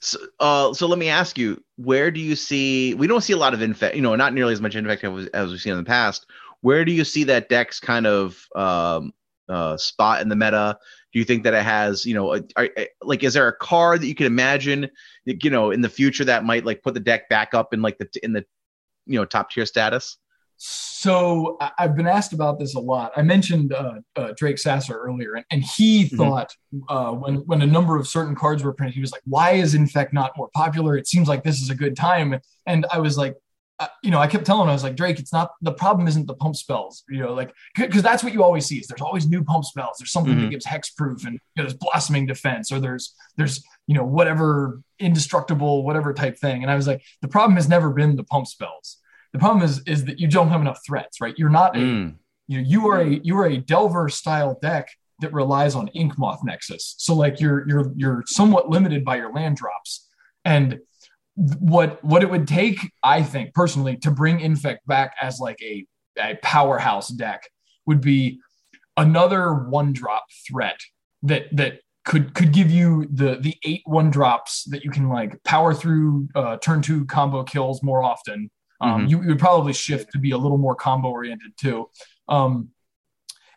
[0.00, 2.94] So, uh, so let me ask you, where do you see?
[2.94, 3.94] We don't see a lot of infect.
[3.94, 6.26] You know, not nearly as much infect as, as we've seen in the past.
[6.62, 9.12] Where do you see that deck's kind of um,
[9.48, 10.78] uh, spot in the meta?
[11.14, 12.68] Do you think that it has, you know, a, are,
[13.00, 14.90] like, is there a card that you can imagine,
[15.24, 17.98] you know, in the future that might like put the deck back up in like
[17.98, 18.44] the in the,
[19.06, 20.18] you know, top tier status?
[20.56, 23.12] So I've been asked about this a lot.
[23.16, 26.16] I mentioned uh, uh, Drake Sasser earlier, and, and he Mhm.
[26.16, 26.54] thought
[26.88, 29.74] uh, when when a number of certain cards were printed, he was like, "Why is
[29.74, 30.96] Infect not more popular?
[30.96, 33.34] It seems like this is a good time." And I was like,
[33.80, 36.06] uh, you know, I kept telling him, I was like, Drake, it's not the problem.
[36.06, 37.02] Isn't the pump spells?
[37.08, 39.96] You know, like because that's what you always see is there's always new pump spells.
[39.98, 40.42] There's something Mhm.
[40.42, 44.80] that gives hexproof, and you know, there's blossoming defense, or there's there's you know whatever
[45.00, 46.62] indestructible whatever type thing.
[46.62, 48.98] And I was like, the problem has never been the pump spells
[49.32, 52.14] the problem is is that you don't have enough threats right you're not a, Mm.
[52.46, 54.86] you know, you are a you are a delver style deck
[55.20, 59.32] that relies on ink moth nexus so like you're you're you're somewhat limited by your
[59.32, 60.08] land drops
[60.44, 60.78] and
[61.36, 65.84] what what it would take i think personally to bring infect back as like a,
[66.18, 67.42] a powerhouse deck
[67.86, 68.38] would be
[68.96, 70.78] another one drop threat
[71.22, 75.42] that that could could give you the the eight one drops that you can like
[75.42, 78.50] power through uh, turn two combo kills more often.
[78.80, 79.10] Um, Mhm.
[79.10, 81.88] you, you would probably shift to be a little more combo oriented too.
[82.28, 82.68] Um,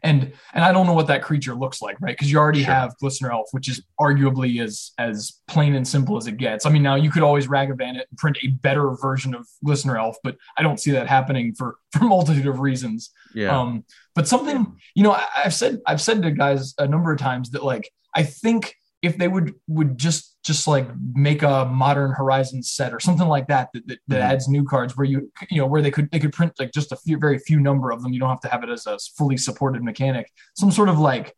[0.03, 2.15] and and I don't know what that creature looks like, right?
[2.15, 2.73] Because you already Sure.
[2.73, 6.65] have Glistener Elf, which is arguably as as plain and simple as it gets.
[6.65, 9.97] I mean, now you could always Ragavan it and print a better version of Glistener
[9.97, 13.10] Elf, but I don't see that happening for for multitude of reasons.
[13.33, 13.57] Yeah.
[13.60, 13.83] Um,
[14.15, 17.51] but something, you know, I, I've said I've said to guys a number of times
[17.51, 22.63] that like I think if they would would just just like make a modern horizon
[22.63, 24.31] set or something like that that, that, that Mhm.
[24.31, 26.91] adds new cards where you you know where they could they could print like just
[26.91, 28.97] a few very few number of them you don't have to have it as a
[29.17, 31.36] fully supported mechanic some sort of like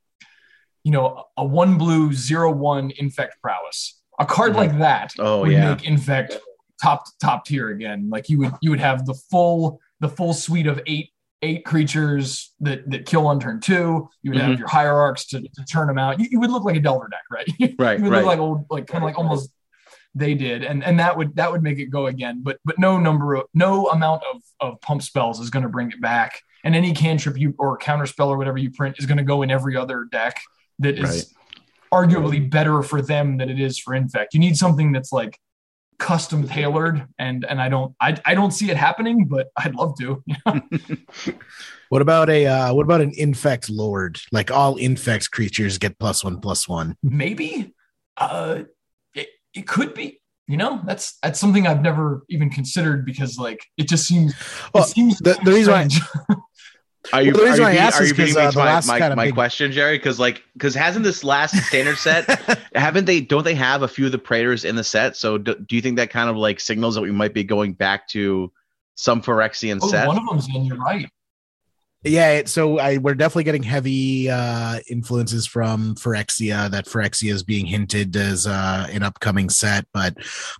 [0.83, 4.55] you know a one blue zero one infect prowess a card Mhm.
[4.57, 5.73] like that oh would yeah.
[5.73, 6.37] make infect
[6.81, 10.67] top top tier again like you would you would have the full the full suite
[10.67, 11.09] of eight
[11.41, 14.09] eight creatures that that kill on turn two.
[14.21, 14.43] You would Mhm.
[14.49, 16.19] have your hierarchs to, to turn them out.
[16.19, 17.47] You, you would look like a delver deck right?
[17.79, 17.97] Right.
[17.97, 18.19] you would Right.
[18.19, 19.49] look like old like kind of like almost
[20.15, 20.63] they did.
[20.63, 22.41] And and that would that would make it go again.
[22.43, 25.91] But but no number of no amount of of pump spells is going to bring
[25.91, 26.41] it back.
[26.65, 29.41] And any cantrip you or counter spell or whatever you print is going to go
[29.43, 30.35] in every other deck
[30.79, 31.33] that is
[31.93, 34.33] arguably better for them than it is for infect.
[34.33, 35.39] You need something that's like
[35.99, 39.95] custom tailored and and i don't i, I don't see it happening but i'd love
[39.99, 40.23] to
[41.89, 44.19] What about a uh, what about an infect lord?
[44.31, 46.95] Like all infect creatures get plus one plus one.
[47.01, 47.73] maybe
[48.17, 48.63] uh
[49.15, 53.59] it, it could be you know that's that's something i've never even considered because like
[53.77, 54.33] it just seems
[54.73, 56.35] Well, it seems the- the reason why-.
[57.13, 58.51] Are you, Well, the reason are you, being, asked is you being 'cause, uh, mean
[58.51, 59.97] to the my, my, my big- question, Jerry?
[59.97, 62.27] Because like, because hasn't this last standard set
[62.75, 63.21] haven't they?
[63.21, 65.15] Don't they have a few of the Praetors in the set?
[65.15, 67.73] So do, do you think that kind of like signals that we might be going
[67.73, 68.51] back to
[68.95, 70.07] some Phyrexian Oh, set?
[70.07, 70.65] one of them's in.
[70.65, 71.09] You're right.
[72.03, 76.69] Yeah, so I we're definitely getting heavy uh influences from Phyrexia.
[76.71, 80.15] That Phyrexia is being hinted as uh an upcoming set, but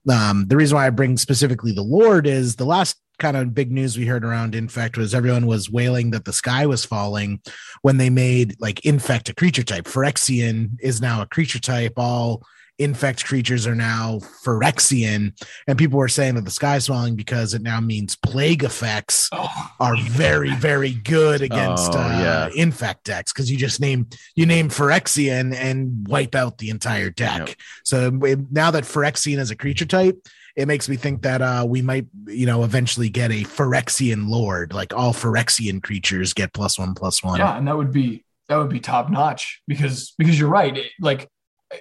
[0.09, 3.71] um the reason why I bring specifically the Lord is the last kind of big
[3.71, 7.41] news we heard around Infect was everyone was wailing that the sky was falling
[7.81, 9.85] when they made like Infect a creature type.
[9.85, 11.93] Phyrexian is now a creature type.
[11.97, 12.41] All
[12.79, 15.33] Infect creatures are now Phyrexian,
[15.67, 19.49] and people were saying that the sky's falling because it now means plague effects Oh,
[19.81, 22.49] are very very good against Oh, uh, yeah.
[22.55, 27.49] infect decks because you just name you name Phyrexian and wipe out the entire deck.
[27.49, 27.55] Yep.
[27.83, 30.17] So it- now that Phyrexian is a creature type,
[30.59, 34.73] it makes me think that uh, we might you know eventually get a Phyrexian Lord,
[34.73, 37.39] like all Phyrexian creatures get plus one plus one.
[37.39, 40.75] yeah, and that would be that would be top notch because because you're right.
[40.75, 41.29] It- like,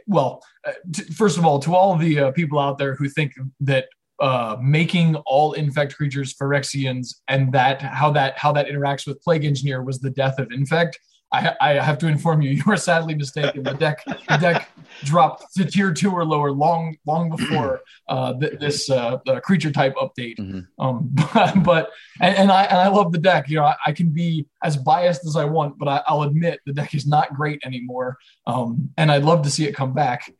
[0.06, 3.32] well, uh, t- first of all, to all the uh, people out there who think
[3.60, 3.86] that
[4.20, 9.44] uh, making all infect creatures Phyrexians and that how that how that interacts with Plague
[9.44, 11.00] Engineer was the death of infect.
[11.32, 13.64] I, I have to inform you, you are sadly mistaken.
[13.64, 14.70] The deck the deck
[15.04, 19.70] dropped to tier two or lower long long before uh, th- this uh, uh, creature
[19.70, 20.36] type update.
[20.38, 20.66] Mhm.
[20.78, 23.48] Um, but, but and, and I and I love the deck.
[23.48, 26.60] You know, I, I can be as biased as I want, but I, I'll admit
[26.66, 28.18] the deck is not great anymore.
[28.46, 30.32] Um, and I'd love to see it come back.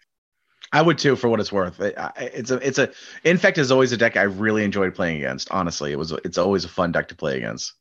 [0.72, 1.80] I would too, for what it's worth.
[1.80, 2.90] It, it's a, it's a.
[3.24, 5.50] Infect is always a deck I really enjoyed playing against.
[5.50, 6.12] Honestly, it was.
[6.24, 7.72] It's always a fun deck to play against.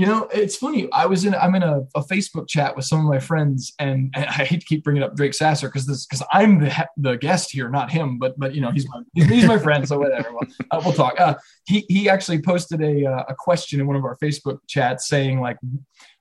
[0.00, 0.90] You know, it's funny.
[0.92, 4.10] I was in I'm in a, a Facebook chat with some of my friends, and,
[4.16, 7.18] and I hate to keep bringing up Drake Sasser because this because I'm the the
[7.18, 8.18] guest here, not him.
[8.18, 10.30] But but you know he's my he's, my friend, so whatever.
[10.32, 11.20] We'll, uh, we'll talk.
[11.20, 11.34] Uh,
[11.66, 15.42] he he actually posted a uh, a question in one of our Facebook chats saying
[15.42, 15.58] like,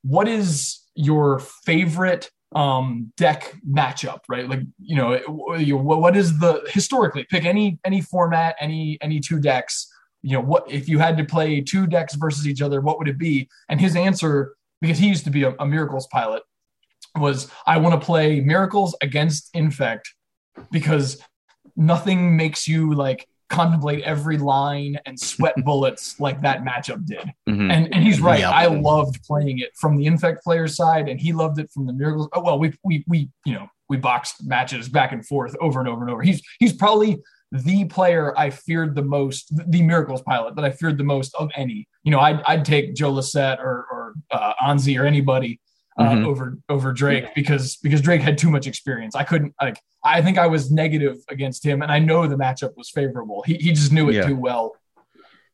[0.01, 7.23] what is your favorite um deck matchup right like you know what is the historically
[7.25, 9.87] pick any any format any any two decks
[10.21, 13.07] you know what if you had to play two decks versus each other what would
[13.07, 13.47] it be?
[13.69, 16.43] And his answer because he used to be a, a miracles pilot
[17.17, 20.13] was i want to play miracles against infect
[20.71, 21.21] because
[21.75, 27.27] nothing makes you like contemplate every line and sweat bullets like that matchup did.
[27.49, 27.71] Mhm.
[27.71, 28.41] and and he's right.
[28.41, 28.51] Yeah.
[28.51, 31.93] i loved playing it from the infect player side and he loved it from the
[31.93, 32.29] miracles.
[32.33, 35.89] Oh well we we we you know we boxed matches back and forth over and
[35.89, 36.21] over and over.
[36.21, 37.17] He's he's probably
[37.51, 41.49] the player I feared the most, the Miracles pilot that I feared the most of
[41.55, 41.87] any.
[42.03, 45.59] You know, I'd, I'd take Joe Lossett or, or uh, Anzi or anybody
[45.97, 46.25] uh, Mhm.
[46.25, 49.15] over over Drake because because Drake had too much experience.
[49.15, 49.79] I couldn't like.
[50.03, 53.43] I think I was negative against him, and I know the matchup was favorable.
[53.45, 54.27] He he just knew it Yeah.
[54.27, 54.75] too well.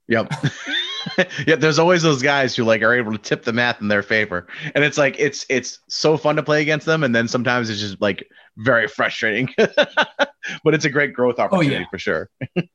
[0.08, 0.31] Yep.
[1.47, 4.04] yeah, there's always those guys who like are able to tip the math in their
[4.04, 4.47] favor.
[4.73, 7.80] And it's like it's it's so fun to play against them and then sometimes it's
[7.80, 9.49] just like very frustrating.
[9.58, 11.86] but it's a great growth opportunity yeah.
[11.89, 12.30] for sure.
[12.56, 12.65] and,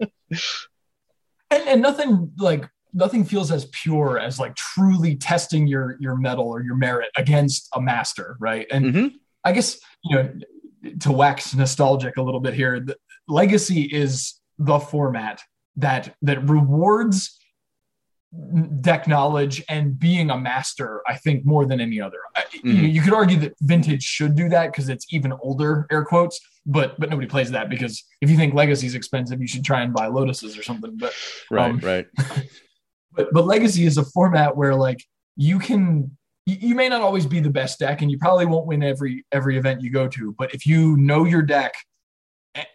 [1.50, 6.62] and nothing like nothing feels as pure as like truly testing your your metal or
[6.62, 9.12] your merit against a master right and Mhm.
[9.44, 10.32] i guess you know
[11.00, 12.96] to wax nostalgic a little bit here the,
[13.28, 15.40] legacy is the format
[15.76, 17.38] that that rewards
[18.80, 23.12] deck knowledge and being a master i think more than any other I, you, could
[23.12, 27.26] argue that vintage should do that because it's even older air quotes but but nobody
[27.26, 30.56] plays that because if you think legacy is expensive you should try and buy lotuses
[30.56, 31.12] or something but
[31.50, 32.06] Right, Um, right.
[33.12, 35.04] but but legacy is a format where like
[35.36, 36.16] you can
[36.46, 39.56] you, may not always be the best deck and you probably won't win every every
[39.58, 41.74] event you go to but if you know your deck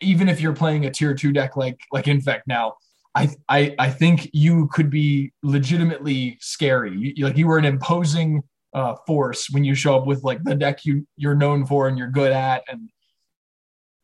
[0.01, 2.75] even if you're playing a tier two deck like like infect now
[3.15, 8.43] i i, I think you could be legitimately scary you, like you were an imposing
[8.73, 11.97] uh, force when you show up with like the deck you you're known for and
[11.97, 12.89] you're good at and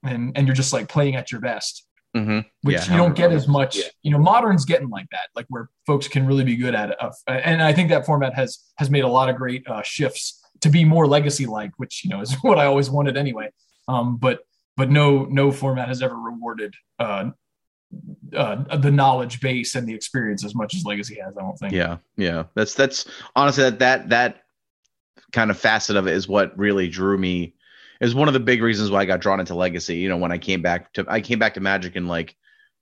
[0.03, 3.31] and and you're just like playing at your best hmm which Yeah, you don't get
[3.31, 3.77] as much.
[3.77, 3.83] yeah.
[4.03, 6.97] You know, modern's getting like that, like where folks can really be good at it.
[6.99, 10.39] Uh, and I think that format has has made a lot of great uh, shifts
[10.59, 13.49] to be more legacy like, which you know is what I always wanted anyway.
[13.87, 14.39] Um, but
[14.77, 17.31] but no no format has ever rewarded uh,
[18.35, 21.35] uh, the knowledge base and the experience as much as legacy has.
[21.37, 21.73] I don't think.
[21.73, 22.45] Yeah, yeah.
[22.55, 24.43] That's that's honestly that that that
[25.31, 27.55] kind of facet of it is what really drew me.
[27.99, 29.97] Is one of the big reasons why I got drawn into Legacy.
[29.97, 32.35] You know, when I came back to I came back to Magic in like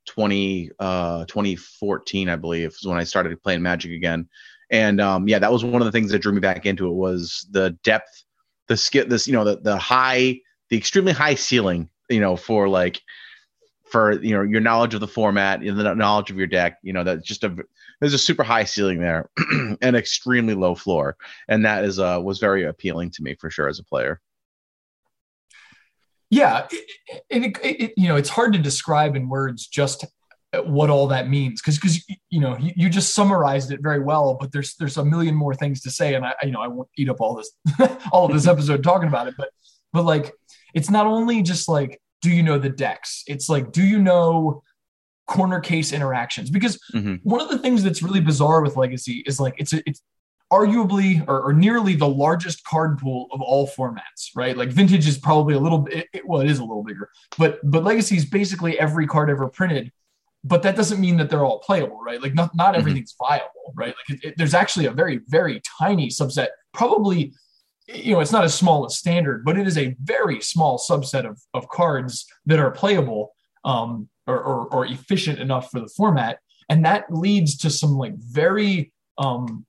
[0.07, 4.29] 20 uh 2014, I believe, is when I started playing Magic again.
[4.71, 6.93] And um yeah, that was one of the things that drew me back into it
[6.93, 8.23] was the depth,
[8.67, 10.39] the skill this, you know, the the high,
[10.69, 13.01] the extremely high ceiling, you know, for like
[13.92, 16.94] for you know your knowledge of the format and the knowledge of your deck you
[16.94, 17.56] know that's just a
[18.00, 19.29] there's a super high ceiling there
[19.81, 21.17] and extremely low floor,
[21.48, 24.21] and that is uh was very appealing to me for sure as a player.
[26.29, 26.87] Yeah, it,
[27.29, 30.06] it, it, you know, it's hard to describe in words just
[30.63, 31.60] what all that means.
[31.62, 35.06] Because because you know you, you, just summarized it very well but there's there's a
[35.06, 36.15] million more things to say.
[36.15, 37.52] And i you know i won't eat up all this
[38.12, 39.50] all of this episode talking about it but
[39.92, 40.33] but like
[40.73, 44.61] it's not only just like do you know the decks it's like do you know
[45.27, 47.15] corner case interactions because mm-hmm.
[47.23, 50.01] one of the things that's really bizarre with legacy is like it's a, it's
[50.51, 55.19] arguably or, or, nearly the largest card pool of all formats right like vintage is
[55.19, 58.25] probably a little bit it, well it is a little bigger but but legacy is
[58.25, 59.91] basically every card ever printed
[60.43, 62.21] but that doesn't mean that they're all playable, right?
[62.21, 62.79] Like not not mm-hmm.
[62.79, 63.33] everything's mm-hmm.
[63.33, 63.95] viable, right?
[64.09, 67.33] Like it, it, there's actually a very very tiny subset, probably
[67.94, 71.27] you know it's not as small as standard, but it is a very small subset
[71.27, 73.33] of of cards that are playable
[73.65, 78.15] um, or, or, or efficient enough for the format, and that leads to some like
[78.17, 79.65] very um,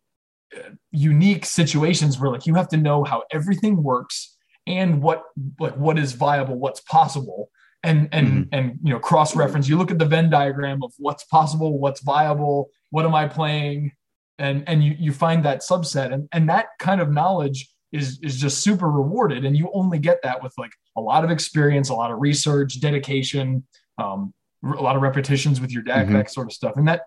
[0.91, 5.25] unique situations where like you have to know how everything works and what
[5.59, 7.51] like what is viable, what's possible.
[7.83, 8.43] And and mm-hmm.
[8.53, 12.03] and you know cross reference you look at the venn diagram of what's possible what's
[12.03, 13.93] viable what am i playing?
[14.39, 16.13] And and you you find that subset.
[16.13, 20.21] And and that kind of knowledge is is just super rewarded and you only get
[20.23, 23.65] that with like a lot of experience a lot of research dedication
[23.99, 24.33] um,
[24.65, 26.15] a lot of repetitions with your deck mm-hmm.
[26.15, 27.03] that sort of stuff and that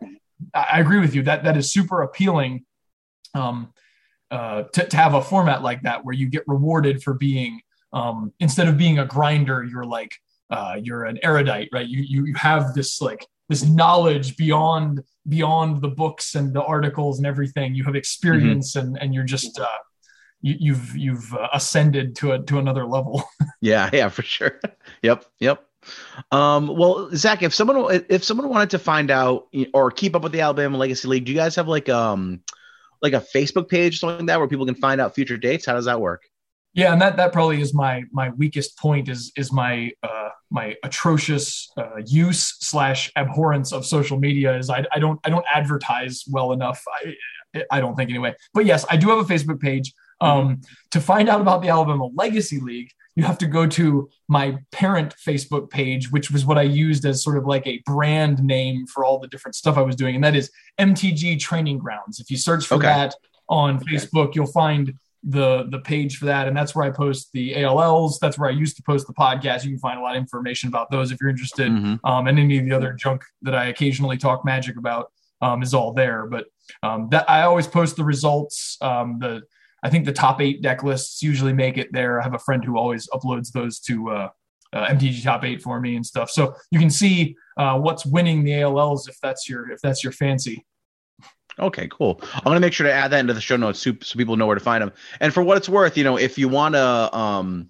[0.54, 2.66] i agree with you that that is super appealing
[3.36, 3.74] um,
[4.30, 7.60] uh, to, to have a format like that where you get rewarded for being
[7.94, 10.12] um, instead of being a grinder you're like
[10.54, 11.88] uh, you're an erudite, right?
[11.88, 17.18] You, you you have this like this knowledge beyond beyond the books and the articles
[17.18, 17.74] and everything.
[17.74, 18.88] You have experience, mm-hmm.
[18.88, 19.68] and and you're just uh,
[20.44, 23.24] you, you've you've uh, ascended to a to another level.
[23.62, 24.60] yeah, yeah, for sure.
[25.02, 25.66] yep, yep.
[26.32, 30.34] Um, well, Zach, if someone if someone wanted to find out or keep up with
[30.34, 32.42] the Alabama Legacy League, do you guys have like um
[33.02, 35.66] like a Facebook page or something like that where people can find out future dates?
[35.66, 36.24] How does that work?
[36.74, 40.76] Yeah, and that that probably is my my weakest point is is my uh, my
[40.84, 46.24] atrocious uh, use slash abhorrence of social media is I, I don't I don't advertise
[46.30, 46.84] well enough.
[47.06, 48.36] I I don't think anyway.
[48.54, 49.94] But yes, I do have a Facebook page.
[50.24, 50.62] Um, mm-hmm.
[50.92, 55.14] To find out about the Alabama Legacy League, you have to go to my parent
[55.26, 59.06] Facebook page, which was what I used as sort of like a brand name for
[59.06, 62.20] all the different stuff I was doing, and that is MTG Training Grounds.
[62.20, 62.88] If you search for okay.
[62.88, 63.16] that
[63.50, 64.94] on Facebook, you'll find
[65.24, 68.52] the the page for that and that's where i post the alls that's where i
[68.52, 71.22] used to post the podcast you can find a lot of information about those if
[71.22, 71.96] you're interested mm-hmm.
[72.06, 75.12] um, and any of the other junk that i occasionally talk magic about
[75.42, 76.48] um, is all there but
[76.84, 79.42] um, that i always post the results um, the
[79.84, 82.64] i think the top eight deck lists usually make it there i have a friend
[82.66, 84.30] who always uploads those to uh,
[84.74, 88.44] uh, mtg top eight for me and stuff so you can see uh, what's winning
[88.44, 90.66] the alls if that's your if that's your fancy
[91.60, 92.20] Okay, cool.
[92.34, 94.56] I'm gonna make sure to add that into the show notes so, people know where
[94.56, 94.92] to find them.
[95.20, 97.70] And for what it's worth, you know, if you want to um,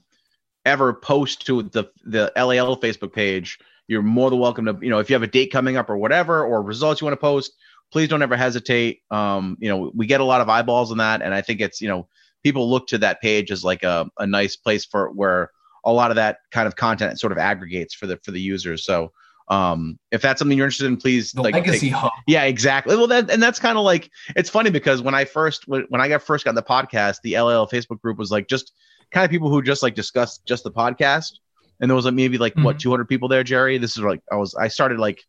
[0.66, 4.78] ever post to the the LAL Facebook page, you're more than welcome to.
[4.82, 7.14] You know, if you have a date coming up or whatever, or results you want
[7.14, 7.54] to post,
[7.94, 9.02] please don't ever hesitate.
[9.12, 11.80] Um, you know, we get a lot of eyeballs on that, and I think it's
[11.80, 12.10] you know
[12.44, 15.52] people look to that page as like a, a nice place for where
[15.86, 18.84] a lot of that kind of content sort of aggregates for the for the users.
[18.84, 19.14] So
[19.50, 22.96] um if that's something you're interested in please the like legacy take, hub yeah exactly
[22.96, 26.08] well that and that's kind of like it's funny because when i first when, i
[26.08, 28.72] got first got the podcast the ll facebook group was like just
[29.12, 31.40] kind of people who just like discussed just the podcast
[31.82, 32.64] and there was like maybe like mm-hmm.
[32.64, 35.26] what 200 people there jerry this is like i was i started like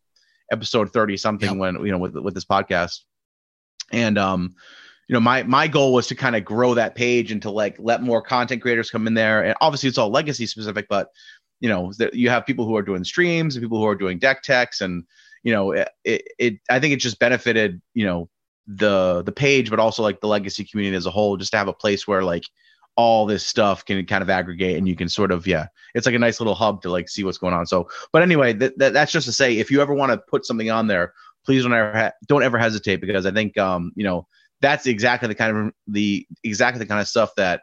[0.51, 1.57] episode 30 something yep.
[1.57, 3.01] when you know with with this podcast
[3.91, 4.53] and um
[5.07, 7.75] you know my my goal was to kind of grow that page and to like
[7.79, 11.09] let more content creators come in there and obviously it's all legacy specific but
[11.59, 14.19] you know that you have people who are doing streams and people who are doing
[14.19, 15.03] deck techs and
[15.43, 18.29] you know it, it, it i think it just benefited you know
[18.67, 21.67] the the page but also like the legacy community as a whole just to have
[21.67, 22.45] a place where like
[22.97, 26.15] all this stuff can kind of aggregate and you can sort of yeah it's like
[26.15, 28.93] a nice little hub to like see what's going on so but anyway that, that
[28.93, 31.13] that's just to say if you ever want to put something on there
[31.45, 34.25] please don't ever ha- don't ever hesitate because i think um you know
[34.61, 37.61] that's exactly the kind of the exactly the kind of stuff that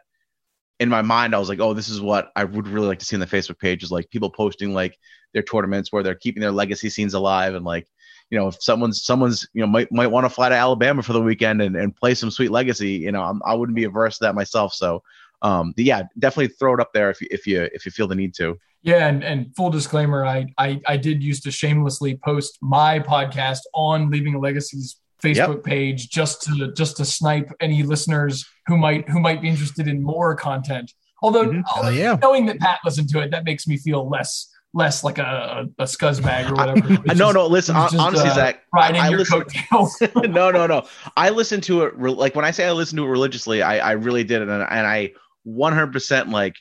[0.79, 3.05] in my mind, I was like, oh, this is what I would really like to
[3.05, 4.97] see on the Facebook page is like people posting like
[5.33, 7.87] their tournaments where they're keeping their legacy scenes alive and like,
[8.29, 11.13] you know, if someone's someone's you know might might want to fly to Alabama for
[11.13, 13.83] the weekend and, and play some sweet legacy, you know, I'm, I would not be
[13.83, 14.73] averse to that myself.
[14.73, 15.03] So,
[15.43, 18.15] um, yeah, definitely throw it up there if you if you if you feel the
[18.15, 18.57] need to.
[18.81, 23.59] Yeah, and, and full disclaimer, I, I I did used to shamelessly post my podcast
[23.73, 25.63] on Leaving a Legacy's Facebook yep.
[25.63, 30.01] page just to just to snipe any listeners who might who might be interested in
[30.01, 30.91] more content.
[31.21, 31.97] Although, mm-hmm.
[31.97, 32.17] yeah.
[32.21, 35.83] knowing that Pat listened to it, that makes me feel less less like a, a
[35.83, 36.93] scuzzbag or whatever.
[36.93, 37.47] It no, just- no.
[37.47, 40.01] Listen, it was hon- just, honestly, uh, Zach, riding I your listen- coattails.
[40.15, 40.87] no, no, no.
[41.15, 43.77] I listen to it re- like when I say I listen to it religiously, I,
[43.77, 45.13] I really did it, and, and I
[45.47, 46.55] 100% like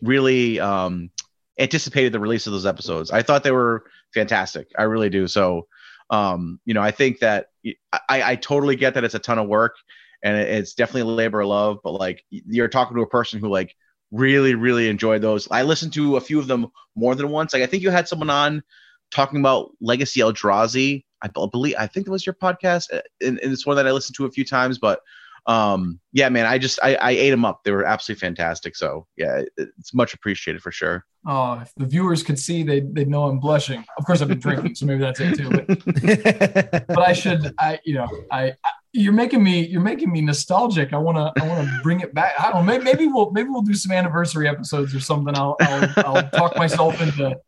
[0.00, 1.10] really um
[1.58, 3.10] anticipated the release of those episodes.
[3.10, 4.68] I thought they were fantastic.
[4.78, 5.26] I really do.
[5.26, 5.66] So,
[6.10, 7.46] um, you know, I think that
[7.92, 9.74] I, I totally get that it's a ton of work
[10.22, 13.48] and it's definitely a labor of love, but like you're talking to a person who
[13.48, 13.74] like
[14.10, 15.48] really, really enjoyed those.
[15.50, 17.52] I listened to a few of them more than once.
[17.52, 18.62] Like I think you had someone on
[19.10, 21.04] talking about Legacy Eldrazi.
[21.20, 23.90] I believe I think it was your podcast, uh, and, and it's one that I
[23.90, 24.78] listened to a few times.
[24.78, 25.00] But
[25.48, 27.64] um, yeah, man, I just I, I ate them up.
[27.64, 28.76] They were absolutely fantastic.
[28.76, 31.06] So yeah, it's much appreciated for sure.
[31.26, 33.82] Oh, if the viewers could see, they they'd know I'm blushing.
[33.96, 35.48] Of course, I've been drinking, so maybe that's it too.
[35.48, 40.20] But, but I should, I you know, I, I you're making me you're making me
[40.20, 40.92] nostalgic.
[40.92, 42.34] I wanna I wanna bring it back.
[42.38, 42.72] I don't know.
[42.72, 45.34] Maybe, maybe we'll maybe we'll do some anniversary episodes or something.
[45.34, 47.38] I'll I'll, I'll talk myself into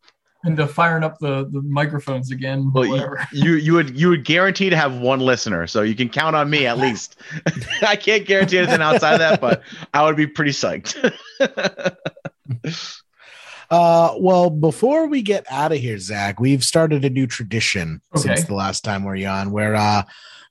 [0.44, 2.70] into firing up the the microphones again.
[2.72, 3.28] Well, you, whatever.
[3.32, 6.48] you you would you would guarantee to have one listener, so you can count on
[6.48, 7.16] me at least.
[7.82, 9.62] I can't guarantee anything outside of that, but
[9.92, 10.96] I would be pretty psyched.
[13.70, 18.34] Uh, well, before we get out of here, Zach, we've started a new tradition Okay.
[18.34, 20.02] since the last time we're on, where uh,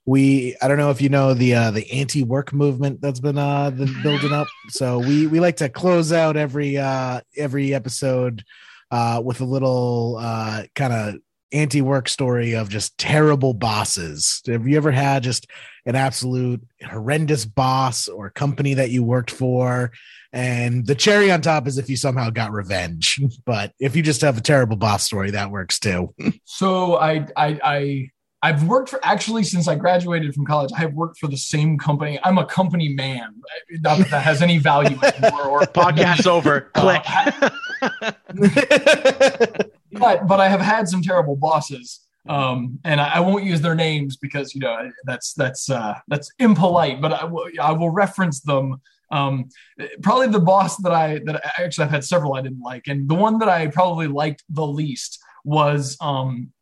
[0.06, 3.70] we I don't know if you know the uh, the anti-work movement that's been uh
[3.72, 4.46] been building up.
[4.70, 8.42] So we we like to close out every uh every episode
[8.90, 11.14] uh with a little uh kind of
[11.52, 14.40] anti-work story of just terrible bosses.
[14.46, 15.46] Have you ever had just
[15.86, 19.90] an absolute horrendous boss or company that you worked for?
[20.32, 23.20] And the cherry on top is if you somehow got revenge.
[23.44, 26.14] But if you just have a terrible boss story, that works too.
[26.44, 28.08] So I I I
[28.42, 30.70] I've worked for actually since I graduated from college.
[30.74, 32.18] I have worked for the same company.
[32.24, 33.34] I'm a company man.
[33.80, 35.48] Not that that has any value anymore.
[35.48, 36.70] Or Podcast's over.
[36.74, 37.04] Uh, Click.
[39.92, 42.00] but but I have had some terrible bosses.
[42.28, 46.32] Um, and I, I won't use their names because you know that's that's uh, that's
[46.38, 47.02] impolite.
[47.02, 48.80] But I will will reference them.
[49.12, 49.48] Um,
[50.02, 53.06] probably the boss that I that I, actually I've had several I didn't like, and
[53.08, 56.52] the one that I probably liked the least was um,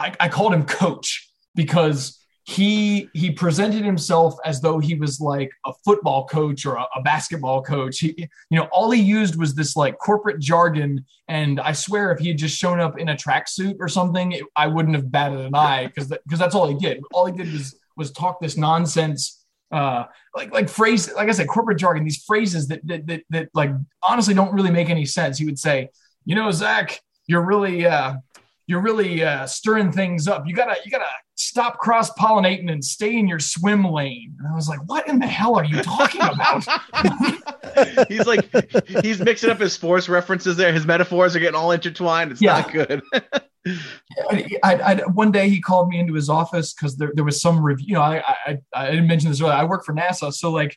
[0.00, 5.50] I, I called him Coach because he he presented himself as though he was like
[5.66, 7.98] a football coach or a, a basketball coach.
[7.98, 12.18] He you know all he used was this like corporate jargon, and I swear if
[12.18, 15.40] he had just shown up in a tracksuit or something, it, I wouldn't have batted
[15.40, 17.02] an eye because because that's all he did.
[17.12, 21.46] All he did was was talk this nonsense uh like like phrase like i said
[21.46, 23.70] corporate jargon these phrases that that, that that like
[24.02, 25.88] honestly don't really make any sense he would say
[26.24, 28.14] you know zach you're really uh
[28.70, 31.04] you're really uh stirring things up you gotta you gotta
[31.34, 35.18] stop cross pollinating and stay in your swim lane and i was like what in
[35.18, 36.64] the hell are you talking about
[38.08, 38.48] he's like
[39.02, 40.72] he's mixing up his sports references there.
[40.72, 42.32] His metaphors are getting all intertwined.
[42.32, 42.60] It's Yeah.
[42.60, 43.02] not good.
[44.30, 47.62] I, I, one day he called me into his office because there, there was some
[47.62, 47.86] review.
[47.88, 49.54] You know, I, I I didn't mention this earlier.
[49.54, 50.76] I work for NASA, so like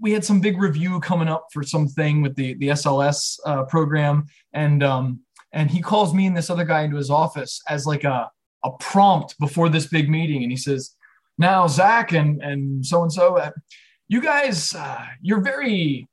[0.00, 4.26] we had some big review coming up for something with the the SLS uh, program,
[4.52, 5.20] and um
[5.52, 8.30] and he calls me and this other guy into his office as like a
[8.64, 10.94] a prompt before this big meeting, and he says,
[11.38, 13.50] "Now Zach and and so and so,
[14.08, 16.08] you guys, uh, you're very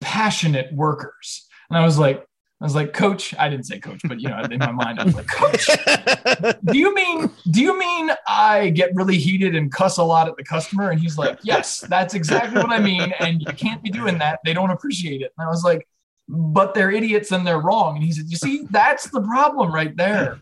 [0.00, 2.26] passionate workers," and I was like.
[2.60, 3.34] I was like, Coach.
[3.36, 5.66] I didn't say Coach, but you know, in my mind, I was like, Coach
[6.64, 10.36] do you mean do you mean I get really heated and cuss a lot at
[10.36, 10.88] the customer?
[10.90, 13.12] And he's like, Yes, that's exactly what I mean.
[13.18, 14.38] And you can't be doing that.
[14.46, 15.32] They don't appreciate it.
[15.36, 15.86] And I was like,
[16.28, 17.96] but they're idiots and they're wrong.
[17.96, 20.40] And he said, You see, that's the problem right there.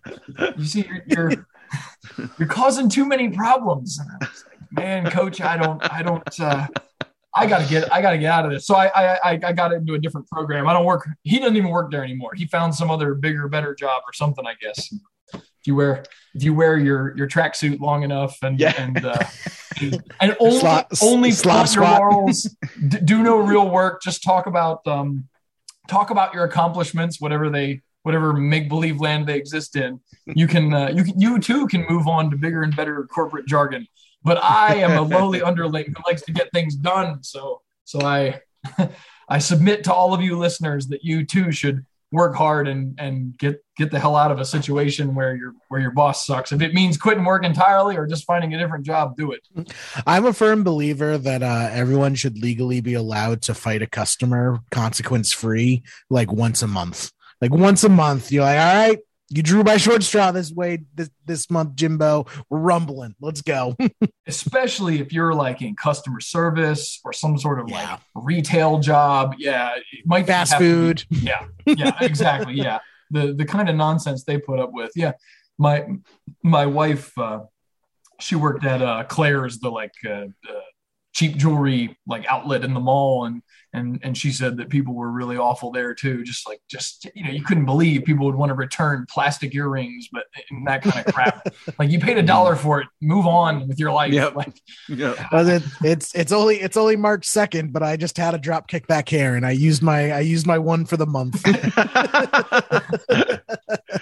[0.57, 1.47] You see, you're you're,
[2.39, 3.99] you're causing too many problems.
[3.99, 6.67] And I was like, Man, coach, I don't, I don't uh
[7.35, 8.67] I gotta get I gotta get out of this.
[8.67, 10.69] So I I I- I got into a different program.
[10.69, 12.33] I don't work he doesn't even work there anymore.
[12.35, 14.93] He found some other bigger, better job or something, I guess
[15.35, 16.05] if you wear
[16.35, 18.75] if you wear your your tracksuit long enough and Yeah.
[18.81, 19.17] and uh,
[20.21, 22.29] and only Slop- only slop your
[22.89, 24.03] d- do no real work.
[24.03, 25.27] Just talk about um
[25.89, 30.01] talk about your accomplishments, whatever they whatever make believe land they exist in.
[30.27, 33.47] You can uh, you can, you too can move on to bigger and better corporate
[33.47, 33.87] jargon.
[34.25, 37.23] But I am a lowly underling who likes to get things done.
[37.23, 38.41] So so I
[39.29, 43.37] I submit to all of you listeners that you too should work hard and and
[43.39, 46.53] get get the hell out of a situation where your where your boss sucks.
[46.53, 49.49] If it means quitting work entirely or just finding a different job, do it.
[50.07, 54.61] I'm a firm believer that uh, everyone should legally be allowed to fight a customer
[54.71, 57.11] consequence free, like once a month.
[57.41, 58.99] Like once a month, you're like, all right,
[59.35, 62.27] you drew my short straw this way this, this month, Jimbo.
[62.51, 63.15] We're rumbling.
[63.21, 63.77] Let's go.
[64.27, 67.91] Especially if you're like in customer service or some sort of Yeah.
[67.93, 69.35] like retail job.
[69.39, 71.05] Yeah, it might Fast to be- food.
[71.11, 72.55] yeah, yeah, exactly.
[72.55, 72.79] Yeah.
[73.11, 74.91] the the kind of nonsense they put up with.
[74.97, 75.13] Yeah,
[75.59, 75.87] my
[76.43, 77.41] my wife, uh,
[78.21, 80.27] she worked at uh, Claire's, the like uh, uh,
[81.13, 83.43] cheap jewelry like outlet in the mall, and
[83.73, 86.23] and and she said that people were really awful there too.
[86.25, 90.09] Just like just you know, you couldn't believe people would want to return plastic earrings,
[90.13, 91.47] but uh, and that kind of crap.
[91.79, 94.13] like you paid a dollar for it, move on with your life.
[94.13, 94.35] Yep.
[94.35, 95.29] Like Yeah.
[95.33, 98.69] Well, it, it's it's only it's only March second, but I just had a drop
[98.69, 101.43] kick back hair, and I used my I used my one for the month.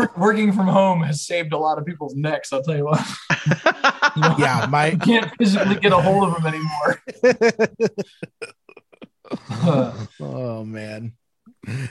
[0.00, 2.52] work, working from home has saved a lot of people's necks.
[2.52, 3.06] I'll tell you what.
[4.16, 7.02] You know, yeah, my you can't physically get a hold of them anymore.
[10.20, 11.12] oh man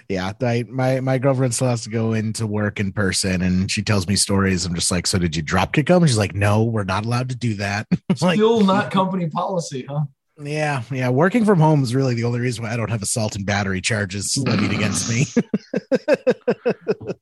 [0.10, 3.82] yeah I, my my girlfriend still has to go into work in person and she
[3.82, 6.64] tells me stories i'm just like so did you drop kick them she's like no
[6.64, 7.88] we're not allowed to do that
[8.22, 10.02] like Still not company policy, huh?
[10.42, 13.36] Yeah yeah working from home is really the only reason why i don't have assault
[13.36, 15.26] and battery charges levied against me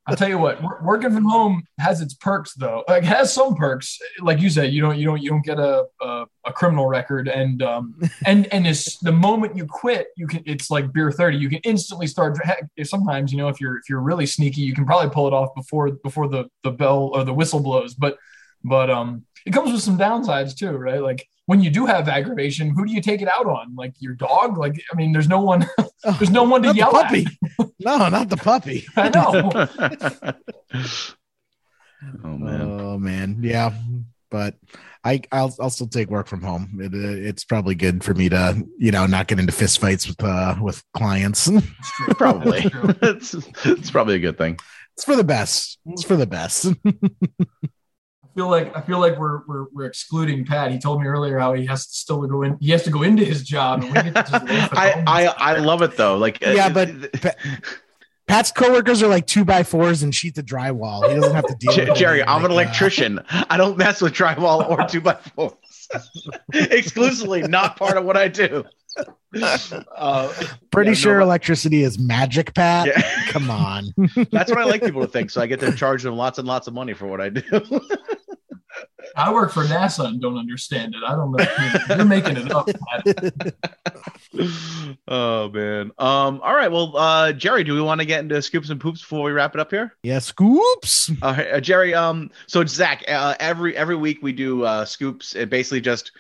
[0.07, 2.84] I'll tell you what, working from home has its perks though.
[2.88, 3.99] Like has some perks.
[4.22, 7.28] Like you said, you don't you don't you don't get a a, a criminal record
[7.28, 11.38] and um and and it's the moment you quit, you can it's like beer 30.
[11.38, 12.38] You can instantly start
[12.84, 15.53] sometimes, you know, if you're if you're really sneaky, you can probably pull it off
[15.55, 17.93] before before the the bell or the whistle blows.
[17.93, 18.18] But
[18.63, 21.02] but um it comes with some downsides too, right?
[21.02, 23.76] Like when you do have aggravation, who do you take it out on?
[23.76, 24.58] Like your dog?
[24.58, 25.66] Like I mean, there's no one
[26.20, 27.26] there's no one to Not the yell puppy
[27.60, 27.70] at.
[27.80, 29.52] no not the puppy I know.
[32.24, 32.62] oh man.
[32.62, 33.74] oh man yeah
[34.30, 34.56] but
[35.06, 36.80] I, I'll, I'll still take work from home.
[36.82, 40.06] It, uh, it's probably good for me to, you know, not get into fist fights
[40.06, 41.48] with, uh, with clients.
[41.48, 42.14] It's true.
[42.14, 42.70] Probably.
[43.02, 43.34] It's,
[43.64, 44.58] it's probably a good thing.
[44.98, 45.80] it's for the best.
[45.86, 46.68] It's for the best.
[48.38, 50.70] I feel like I feel like we're, we're we're excluding Pat.
[50.72, 52.56] He told me earlier how he has to still go in.
[52.62, 54.44] He has to go into his job, and we get to just
[54.78, 55.04] I.
[55.08, 56.18] I I love it though.
[56.18, 56.88] Like uh, Yeah, but-
[58.28, 61.08] Pat's coworkers are like two by fours and sheets of drywall.
[61.10, 63.22] He doesn't have to deal Jer- with Jerry, I'm an like, uh, electrician.
[63.50, 65.54] I don't mess with drywall or two by fours.
[66.54, 68.66] Exclusively, not part of what I do.
[69.95, 70.34] Uh,
[70.72, 72.88] pretty yeah, sure but- electricity is magic, Pat.
[72.88, 73.26] yeah.
[73.28, 73.93] Come on.
[74.32, 75.30] That's what I like people to think.
[75.30, 77.41] So I get to charge them lots and lots of money for what I do.
[79.16, 81.02] I work for NASA and don't understand it.
[81.06, 81.45] I don't know.
[81.95, 82.68] You're making it up.
[82.68, 83.56] Pat.
[85.08, 85.91] oh man.
[85.98, 86.39] Um.
[86.41, 86.72] All right.
[86.72, 89.56] Well, uh, Jerry, do we want to get into scoops and poops before we wrap
[89.56, 89.95] it up here?
[90.04, 91.12] yeah, scoops.
[91.22, 95.36] Uh, uh, Jerry, um, so Zach, uh, every every week we do uh, scoops.
[95.36, 96.12] It basically just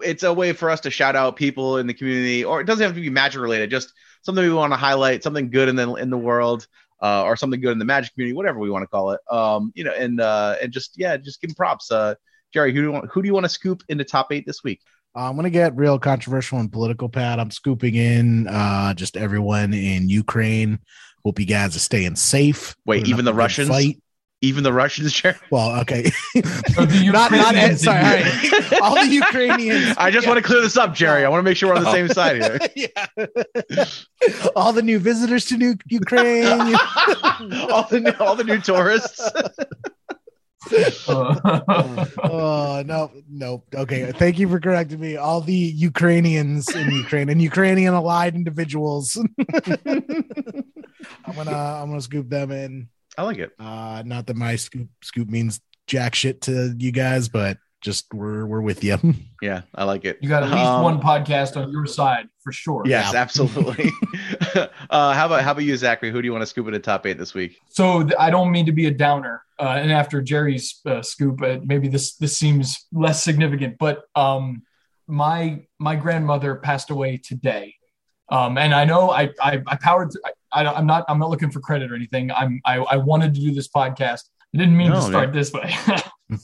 [0.00, 2.84] it's a way for us to shout out people in the community, or it doesn't
[2.84, 3.70] have to be magic related.
[3.70, 6.66] Just something we want to highlight, something good in the in the world,
[7.02, 9.20] uh, or something good in the magic community, whatever we want to call it.
[9.30, 11.90] Um, you know, and uh, and just yeah, just give props.
[11.90, 12.14] Uh,
[12.52, 14.62] Jerry, who do you want, who do you want to scoop into top eight this
[14.64, 14.80] week?
[15.14, 17.40] Uh, I'm gonna get real controversial and political, Pat.
[17.40, 20.78] I'm scooping in uh, just everyone in Ukraine.
[21.24, 22.76] Hope you guys are staying safe.
[22.84, 23.68] Wait, even the Russians?
[23.68, 24.00] Fight.
[24.46, 25.36] Even the Russians, Jerry.
[25.50, 26.04] Well, okay.
[26.04, 28.80] So the not not Ukrainians- sorry, all right.
[28.80, 29.96] all the Ukrainians.
[29.98, 31.24] I just want to clear this up, Jerry.
[31.24, 32.58] I want to make sure we're on the same side here.
[33.76, 33.84] yeah.
[34.54, 36.46] all the new visitors to new Ukraine.
[37.70, 39.20] all the new, all the new tourists.
[41.08, 41.60] Uh,
[42.24, 43.62] oh no, no.
[43.74, 45.16] Okay, thank you for correcting me.
[45.16, 49.16] All the Ukrainians in Ukraine and Ukrainian allied individuals.
[51.24, 52.88] I'm gonna I'm gonna scoop them in.
[53.18, 53.52] I like it.
[53.58, 58.46] Uh, not that my scoop scoop means jack shit to you guys, but just we're
[58.46, 58.98] we're with you.
[59.42, 60.18] Yeah, I like it.
[60.22, 62.82] you got at least Um, one podcast on your side for sure.
[62.86, 63.20] Yes, Yeah.
[63.20, 63.90] absolutely.
[64.90, 66.10] uh, how about how about you, Zachary?
[66.10, 67.58] Who do you want to scoop into top eight this week?
[67.68, 71.42] So th- I don't mean to be a downer, uh, and after Jerry's uh, scoop,
[71.42, 74.62] uh, maybe this this seems less significant, but um,
[75.06, 77.74] my my grandmother passed away today,
[78.30, 80.12] um, and I know I I, I powered.
[80.12, 82.30] Through, I, I, I'm not I'm not looking for credit or anything.
[82.30, 84.22] I'm I, I wanted to do this podcast.
[84.54, 85.74] I didn't mean No, to start this way.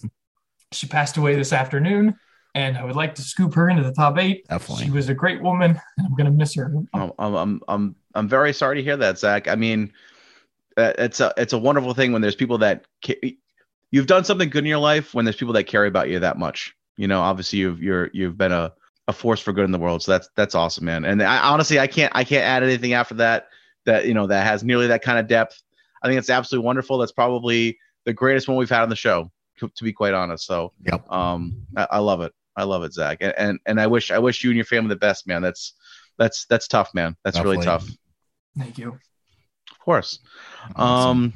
[0.73, 2.15] she passed away this afternoon,
[2.55, 4.47] and I would like to scoop her into the top eight.
[4.49, 4.85] Definitely.
[4.85, 6.73] She was a great woman, and I'm gonna miss her.
[6.93, 9.49] I'm I'm I'm I'm, I'm very sorry to hear that, Zach.
[9.49, 9.93] I mean,
[10.77, 13.39] uh, it's a it's a wonderful thing when there's people that ca-
[13.91, 16.39] you've done something good in your life when there's people that care about you that
[16.39, 16.75] much.
[16.97, 18.73] You know, obviously you've you're you've been a
[19.09, 20.03] a force for good in the world.
[20.03, 21.05] So that's that's awesome, man.
[21.05, 23.49] And I, honestly, I can't I can't add anything after that
[23.85, 25.63] that you know that has nearly that kind of depth.
[26.03, 26.99] I think it's absolutely wonderful.
[26.99, 29.31] That's probably the greatest one we've had on the show,
[29.61, 30.45] to, to be quite honest.
[30.47, 31.11] So, Yep.
[31.13, 32.33] um, I, I love it.
[32.57, 33.19] I love it, Zach.
[33.21, 35.43] And, and and I wish I wish you and your family the best, man.
[35.43, 35.75] That's
[36.19, 37.17] that's that's tough, man.
[37.25, 37.87] That's really tough.
[38.59, 38.99] Thank you.
[39.71, 40.19] Of course.
[40.77, 41.33] Um,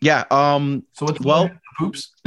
[0.00, 0.24] yeah.
[0.30, 1.50] Um, So what's Well-
[1.82, 2.12] oops.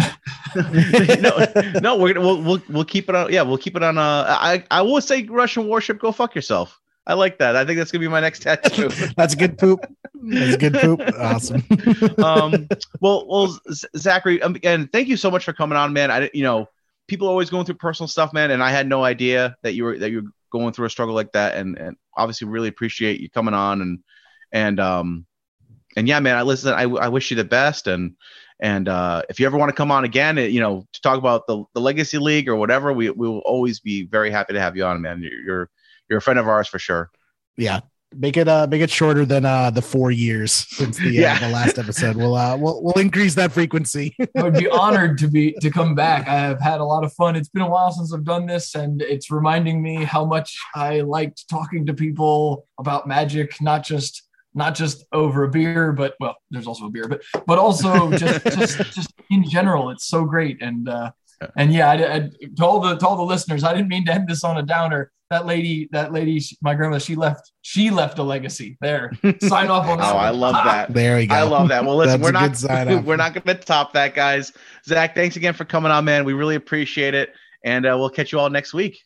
[0.56, 1.46] no,
[1.82, 3.32] no, we're gonna we'll, we'll we'll keep it on.
[3.34, 3.98] Yeah, we'll keep it on.
[3.98, 6.00] Uh, I I will say Russian warship.
[6.00, 6.80] Go fuck yourself.
[7.06, 7.56] I like that.
[7.56, 8.90] I think that's gonna be my next tattoo.
[9.16, 9.86] That's a good poop.
[10.14, 11.02] That's a good poop.
[11.20, 11.64] Awesome.
[12.24, 12.68] um,
[13.02, 13.60] well, well,
[13.98, 16.12] Zachary, um, again, thank you so much for coming on, man.
[16.12, 16.70] I, you know,
[17.08, 19.84] people are always going through personal stuff, man, and I had no idea that you
[19.84, 23.20] were that you were going through a struggle like that, and and obviously really appreciate
[23.20, 24.00] you coming on, and
[24.52, 25.26] and um,
[25.98, 26.74] and yeah, man, I listen.
[26.74, 28.16] I, I wish you the best, and
[28.60, 31.48] and uh, if you ever want to come on again, you know, to talk about
[31.48, 34.78] the the Legacy League or whatever, we we will always be very happy to have
[34.78, 35.22] you on, man.
[35.22, 35.70] You're you're,
[36.14, 37.10] you're a friend of ours for sure.
[37.58, 37.80] yeah.
[38.16, 41.34] Make it uh make it shorter than uh the four years since the Yeah.
[41.34, 42.16] uh, the last episode.
[42.16, 44.16] We'll uh we'll we'll increase that frequency.
[44.38, 46.28] I would be honored to be to come back.
[46.28, 47.36] I have had a lot of fun.
[47.36, 51.02] It's been a while since I've done this, and it's reminding me how much I
[51.02, 54.22] liked talking to people about magic, not just
[54.54, 58.44] not just over a beer, but well, there's also a beer, but but also just
[58.60, 59.90] just just in general.
[59.90, 61.10] It's so great, and uh,
[61.58, 62.20] and yeah, I, I,
[62.58, 64.62] to all the to all the listeners, I didn't mean to end this on a
[64.62, 65.12] downer.
[65.34, 68.78] That lady, that lady, she- my grandma, she left she left a legacy.
[68.82, 69.12] There,
[69.42, 70.04] sign off on Oh.
[70.04, 70.40] I one.
[70.40, 70.94] love that.
[70.94, 71.34] There you go.
[71.34, 71.84] I love that.
[71.84, 72.52] Well, listen, we're not
[73.04, 74.54] we're not going to top that, guys.
[74.86, 76.24] Zach, thanks again for coming on, man.
[76.24, 77.34] We really appreciate it,
[77.66, 79.00] and uh, we'll catch you all next week.